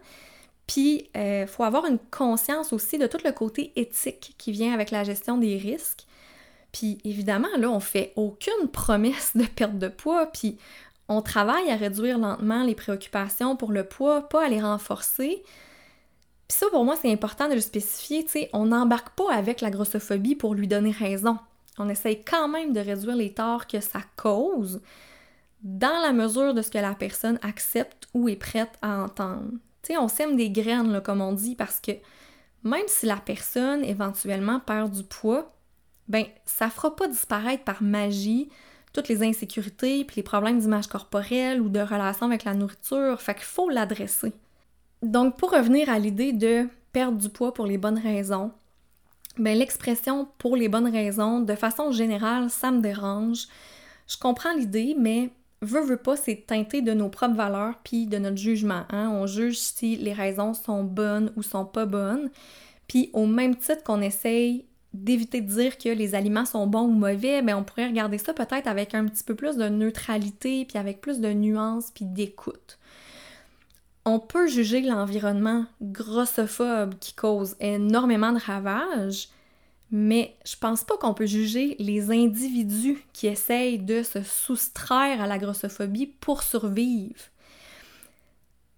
Puis, 0.66 1.10
il 1.14 1.20
euh, 1.20 1.46
faut 1.46 1.62
avoir 1.62 1.86
une 1.86 1.98
conscience 2.10 2.72
aussi 2.72 2.98
de 2.98 3.06
tout 3.06 3.18
le 3.24 3.32
côté 3.32 3.72
éthique 3.76 4.34
qui 4.38 4.52
vient 4.52 4.72
avec 4.72 4.90
la 4.90 5.04
gestion 5.04 5.36
des 5.36 5.56
risques. 5.56 6.06
Puis, 6.72 6.98
évidemment, 7.04 7.48
là, 7.58 7.70
on 7.70 7.80
fait 7.80 8.12
aucune 8.16 8.68
promesse 8.72 9.36
de 9.36 9.44
perte 9.44 9.78
de 9.78 9.88
poids, 9.88 10.26
puis 10.26 10.58
on 11.08 11.20
travaille 11.22 11.70
à 11.70 11.76
réduire 11.76 12.18
lentement 12.18 12.64
les 12.64 12.74
préoccupations 12.74 13.56
pour 13.56 13.72
le 13.72 13.84
poids, 13.84 14.28
pas 14.28 14.46
à 14.46 14.48
les 14.48 14.60
renforcer. 14.60 15.42
Puis 16.48 16.58
ça, 16.58 16.66
pour 16.70 16.84
moi, 16.84 16.96
c'est 17.00 17.12
important 17.12 17.48
de 17.48 17.54
le 17.54 17.60
spécifier, 17.60 18.24
tu 18.24 18.32
sais, 18.32 18.50
on 18.52 18.66
n'embarque 18.66 19.10
pas 19.10 19.32
avec 19.32 19.60
la 19.60 19.70
grossophobie 19.70 20.34
pour 20.34 20.54
lui 20.54 20.66
donner 20.66 20.90
raison. 20.90 21.38
On 21.78 21.88
essaye 21.88 22.22
quand 22.22 22.48
même 22.48 22.72
de 22.72 22.80
réduire 22.80 23.16
les 23.16 23.32
torts 23.32 23.66
que 23.66 23.80
ça 23.80 24.00
cause 24.16 24.80
dans 25.62 26.00
la 26.02 26.12
mesure 26.12 26.54
de 26.54 26.62
ce 26.62 26.70
que 26.70 26.78
la 26.78 26.94
personne 26.94 27.38
accepte 27.42 28.08
ou 28.14 28.28
est 28.28 28.36
prête 28.36 28.72
à 28.82 29.02
entendre. 29.02 29.50
Tu 29.84 29.96
on 29.96 30.08
sème 30.08 30.36
des 30.36 30.50
graines, 30.50 31.00
comme 31.02 31.20
on 31.20 31.32
dit, 31.32 31.54
parce 31.54 31.80
que 31.80 31.92
même 32.62 32.86
si 32.86 33.06
la 33.06 33.16
personne 33.16 33.84
éventuellement 33.84 34.60
perd 34.60 34.90
du 34.90 35.04
poids, 35.04 35.52
ben 36.08 36.24
ça 36.46 36.70
fera 36.70 36.96
pas 36.96 37.08
disparaître 37.08 37.64
par 37.64 37.82
magie 37.82 38.48
toutes 38.92 39.08
les 39.08 39.22
insécurités 39.22 40.04
puis 40.04 40.16
les 40.16 40.22
problèmes 40.22 40.58
d'image 40.58 40.86
corporelle 40.86 41.60
ou 41.60 41.68
de 41.68 41.80
relation 41.80 42.26
avec 42.26 42.44
la 42.44 42.54
nourriture, 42.54 43.20
fait 43.20 43.34
qu'il 43.34 43.44
faut 43.44 43.68
l'adresser. 43.68 44.32
Donc, 45.02 45.36
pour 45.36 45.50
revenir 45.50 45.90
à 45.90 45.98
l'idée 45.98 46.32
de 46.32 46.66
perdre 46.92 47.18
du 47.18 47.28
poids 47.28 47.52
pour 47.52 47.66
les 47.66 47.76
bonnes 47.76 47.98
raisons, 47.98 48.52
ben, 49.36 49.58
l'expression 49.58 50.28
pour 50.38 50.56
les 50.56 50.68
bonnes 50.68 50.90
raisons, 50.90 51.40
de 51.40 51.54
façon 51.54 51.90
générale, 51.90 52.48
ça 52.50 52.70
me 52.70 52.80
dérange. 52.80 53.48
Je 54.06 54.16
comprends 54.16 54.54
l'idée, 54.54 54.94
mais 54.96 55.30
veut, 55.64 55.82
veut 55.82 55.96
pas, 55.96 56.16
c'est 56.16 56.46
teinté 56.46 56.82
de 56.82 56.92
nos 56.92 57.08
propres 57.08 57.34
valeurs 57.34 57.74
puis 57.82 58.06
de 58.06 58.18
notre 58.18 58.36
jugement. 58.36 58.84
Hein? 58.90 59.10
On 59.10 59.26
juge 59.26 59.58
si 59.58 59.96
les 59.96 60.12
raisons 60.12 60.54
sont 60.54 60.84
bonnes 60.84 61.32
ou 61.36 61.42
sont 61.42 61.64
pas 61.64 61.86
bonnes. 61.86 62.30
Puis 62.86 63.10
au 63.12 63.26
même 63.26 63.56
titre 63.56 63.82
qu'on 63.82 64.00
essaye 64.00 64.64
d'éviter 64.92 65.40
de 65.40 65.48
dire 65.48 65.76
que 65.76 65.88
les 65.88 66.14
aliments 66.14 66.44
sont 66.44 66.66
bons 66.68 66.84
ou 66.84 66.92
mauvais, 66.92 67.42
mais 67.42 67.52
ben, 67.52 67.58
on 67.58 67.64
pourrait 67.64 67.88
regarder 67.88 68.18
ça 68.18 68.32
peut-être 68.32 68.68
avec 68.68 68.94
un 68.94 69.06
petit 69.06 69.24
peu 69.24 69.34
plus 69.34 69.56
de 69.56 69.68
neutralité, 69.68 70.64
puis 70.64 70.78
avec 70.78 71.00
plus 71.00 71.20
de 71.20 71.32
nuances, 71.32 71.90
puis 71.92 72.04
d'écoute 72.04 72.78
on 74.04 74.18
peut 74.18 74.46
juger 74.46 74.82
l'environnement 74.82 75.64
grossophobe 75.80 76.94
qui 76.98 77.14
cause 77.14 77.56
énormément 77.60 78.32
de 78.32 78.38
ravages, 78.38 79.28
mais 79.96 80.34
je 80.44 80.56
pense 80.56 80.82
pas 80.82 80.96
qu'on 80.96 81.14
peut 81.14 81.24
juger 81.24 81.76
les 81.78 82.10
individus 82.10 83.00
qui 83.12 83.28
essayent 83.28 83.78
de 83.78 84.02
se 84.02 84.24
soustraire 84.24 85.22
à 85.22 85.28
la 85.28 85.38
grossophobie 85.38 86.08
pour 86.08 86.42
survivre. 86.42 87.20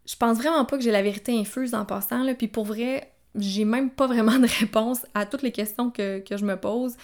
Je 0.04 0.14
pense 0.16 0.36
vraiment 0.36 0.66
pas 0.66 0.76
que 0.76 0.84
j'ai 0.84 0.90
la 0.90 1.00
vérité 1.00 1.32
infuse 1.32 1.72
en 1.72 1.86
passant, 1.86 2.22
là, 2.22 2.34
puis 2.34 2.48
pour 2.48 2.66
vrai, 2.66 3.10
j'ai 3.34 3.64
même 3.64 3.88
pas 3.88 4.06
vraiment 4.06 4.38
de 4.38 4.46
réponse 4.60 5.06
à 5.14 5.24
toutes 5.24 5.40
les 5.40 5.52
questions 5.52 5.90
que, 5.90 6.18
que 6.18 6.36
je 6.36 6.44
me 6.44 6.56
pose. 6.56 6.96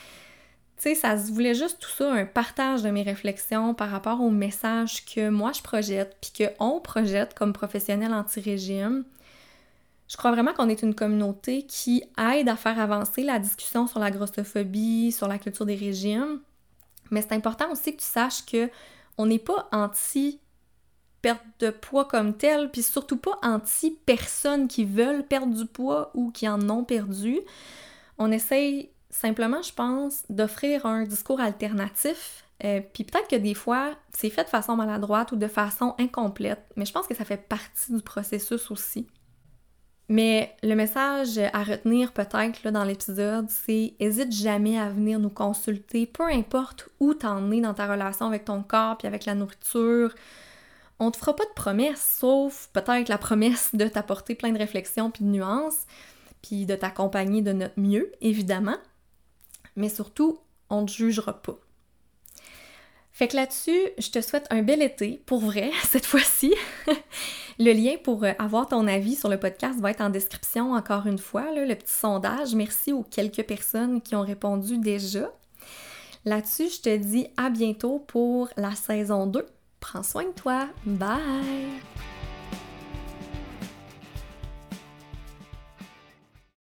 Tu 0.77 0.90
sais, 0.90 0.94
ça 0.94 1.16
se 1.16 1.33
voulait 1.33 1.55
juste 1.55 1.79
tout 1.81 1.88
ça, 1.88 2.12
un 2.12 2.27
partage 2.27 2.83
de 2.83 2.90
mes 2.90 3.05
réflexions 3.05 3.72
par 3.72 3.88
rapport 3.88 4.20
au 4.20 4.29
message 4.29 5.07
que 5.07 5.31
moi 5.31 5.53
je 5.53 5.62
projette, 5.62 6.18
puis 6.20 6.48
qu'on 6.59 6.81
projette 6.81 7.33
comme 7.33 7.55
professionnel 7.55 8.12
anti-régime. 8.12 9.05
Je 10.12 10.18
crois 10.18 10.31
vraiment 10.31 10.53
qu'on 10.53 10.68
est 10.68 10.83
une 10.83 10.94
communauté 10.94 11.62
qui 11.62 12.05
aide 12.18 12.46
à 12.46 12.57
faire 12.57 12.79
avancer 12.79 13.22
la 13.22 13.38
discussion 13.38 13.87
sur 13.87 13.98
la 13.98 14.11
grossophobie, 14.11 15.11
sur 15.11 15.27
la 15.27 15.38
culture 15.38 15.64
des 15.64 15.75
régimes. 15.75 16.40
Mais 17.11 17.22
c'est 17.22 17.33
important 17.33 17.72
aussi 17.72 17.96
que 17.96 18.03
tu 18.03 18.07
saches 18.07 18.44
que 18.44 18.68
on 19.16 19.25
n'est 19.25 19.38
pas 19.38 19.70
anti 19.72 20.38
perte 21.22 21.42
de 21.61 21.70
poids 21.70 22.05
comme 22.05 22.37
tel, 22.37 22.70
puis 22.70 22.83
surtout 22.83 23.16
pas 23.16 23.38
anti 23.42 23.96
personnes 24.05 24.68
qui 24.68 24.85
veulent 24.85 25.27
perdre 25.27 25.55
du 25.55 25.64
poids 25.64 26.11
ou 26.12 26.31
qui 26.31 26.46
en 26.46 26.68
ont 26.68 26.85
perdu. 26.85 27.40
On 28.18 28.31
essaye 28.31 28.90
simplement, 29.09 29.62
je 29.62 29.72
pense, 29.72 30.25
d'offrir 30.29 30.85
un 30.85 31.05
discours 31.05 31.40
alternatif. 31.40 32.44
Euh, 32.64 32.83
puis 32.92 33.05
peut-être 33.05 33.29
que 33.29 33.37
des 33.37 33.55
fois, 33.55 33.94
c'est 34.12 34.29
fait 34.29 34.44
de 34.44 34.51
façon 34.51 34.77
maladroite 34.77 35.33
ou 35.33 35.37
de 35.37 35.48
façon 35.48 35.94
incomplète, 35.98 36.66
mais 36.77 36.85
je 36.85 36.92
pense 36.92 37.07
que 37.07 37.14
ça 37.14 37.25
fait 37.25 37.48
partie 37.48 37.94
du 37.94 38.03
processus 38.03 38.70
aussi. 38.70 39.09
Mais 40.12 40.55
le 40.62 40.75
message 40.75 41.38
à 41.38 41.62
retenir 41.62 42.12
peut-être 42.12 42.70
dans 42.70 42.85
l'épisode, 42.85 43.48
c'est 43.48 43.94
hésite 43.98 44.31
jamais 44.31 44.79
à 44.79 44.90
venir 44.90 45.18
nous 45.18 45.31
consulter, 45.31 46.05
peu 46.05 46.25
importe 46.25 46.90
où 47.01 47.14
t'en 47.14 47.51
es 47.51 47.62
dans 47.62 47.72
ta 47.72 47.90
relation 47.90 48.27
avec 48.27 48.44
ton 48.44 48.62
corps 48.62 48.98
puis 48.98 49.09
avec 49.09 49.25
la 49.25 49.35
nourriture. 49.35 50.14
On 50.98 51.11
te 51.11 51.16
fera 51.16 51.35
pas 51.35 51.46
de 51.46 51.55
promesses, 51.55 52.18
sauf 52.20 52.68
peut-être 52.75 53.09
la 53.09 53.16
promesse 53.16 53.70
de 53.72 53.88
t'apporter 53.88 54.35
plein 54.35 54.53
de 54.53 54.59
réflexions 54.59 55.11
puis 55.11 55.25
de 55.25 55.31
nuances, 55.31 55.87
puis 56.42 56.66
de 56.66 56.75
t'accompagner 56.75 57.40
de 57.40 57.53
notre 57.53 57.81
mieux, 57.81 58.12
évidemment 58.20 58.77
mais 59.77 59.88
surtout, 59.88 60.38
on 60.70 60.83
ne 60.83 60.88
jugera 60.88 61.42
pas. 61.42 61.59
Fait 63.12 63.29
que 63.29 63.37
là-dessus, 63.37 63.79
je 63.98 64.11
te 64.11 64.20
souhaite 64.22 64.46
un 64.51 64.62
bel 64.62 64.81
été, 64.83 65.22
pour 65.27 65.40
vrai, 65.40 65.70
cette 65.85 66.07
fois-ci. 66.07 66.55
le 67.59 67.72
lien 67.72 67.96
pour 68.03 68.25
euh, 68.25 68.33
avoir 68.38 68.66
ton 68.66 68.87
avis 68.87 69.14
sur 69.14 69.29
le 69.29 69.38
podcast 69.38 69.79
va 69.81 69.90
être 69.90 70.01
en 70.01 70.11
description, 70.11 70.72
encore 70.72 71.07
une 71.07 71.18
fois, 71.18 71.53
le 71.55 71.75
petit 71.75 71.92
sondage. 71.92 72.55
Merci 72.55 72.92
aux 72.92 73.03
quelques 73.03 73.44
personnes 73.44 74.01
qui 74.01 74.14
ont 74.16 74.22
répondu 74.22 74.79
déjà. 74.79 75.31
Là-dessus, 76.25 76.70
je 76.70 76.81
te 76.81 76.96
dis 76.96 77.27
à 77.37 77.51
bientôt 77.51 77.98
pour 77.98 78.48
la 78.57 78.75
saison 78.75 79.27
2. 79.27 79.44
Prends 79.81 80.03
soin 80.03 80.25
de 80.25 80.31
toi. 80.31 80.68
Bye! 80.87 82.12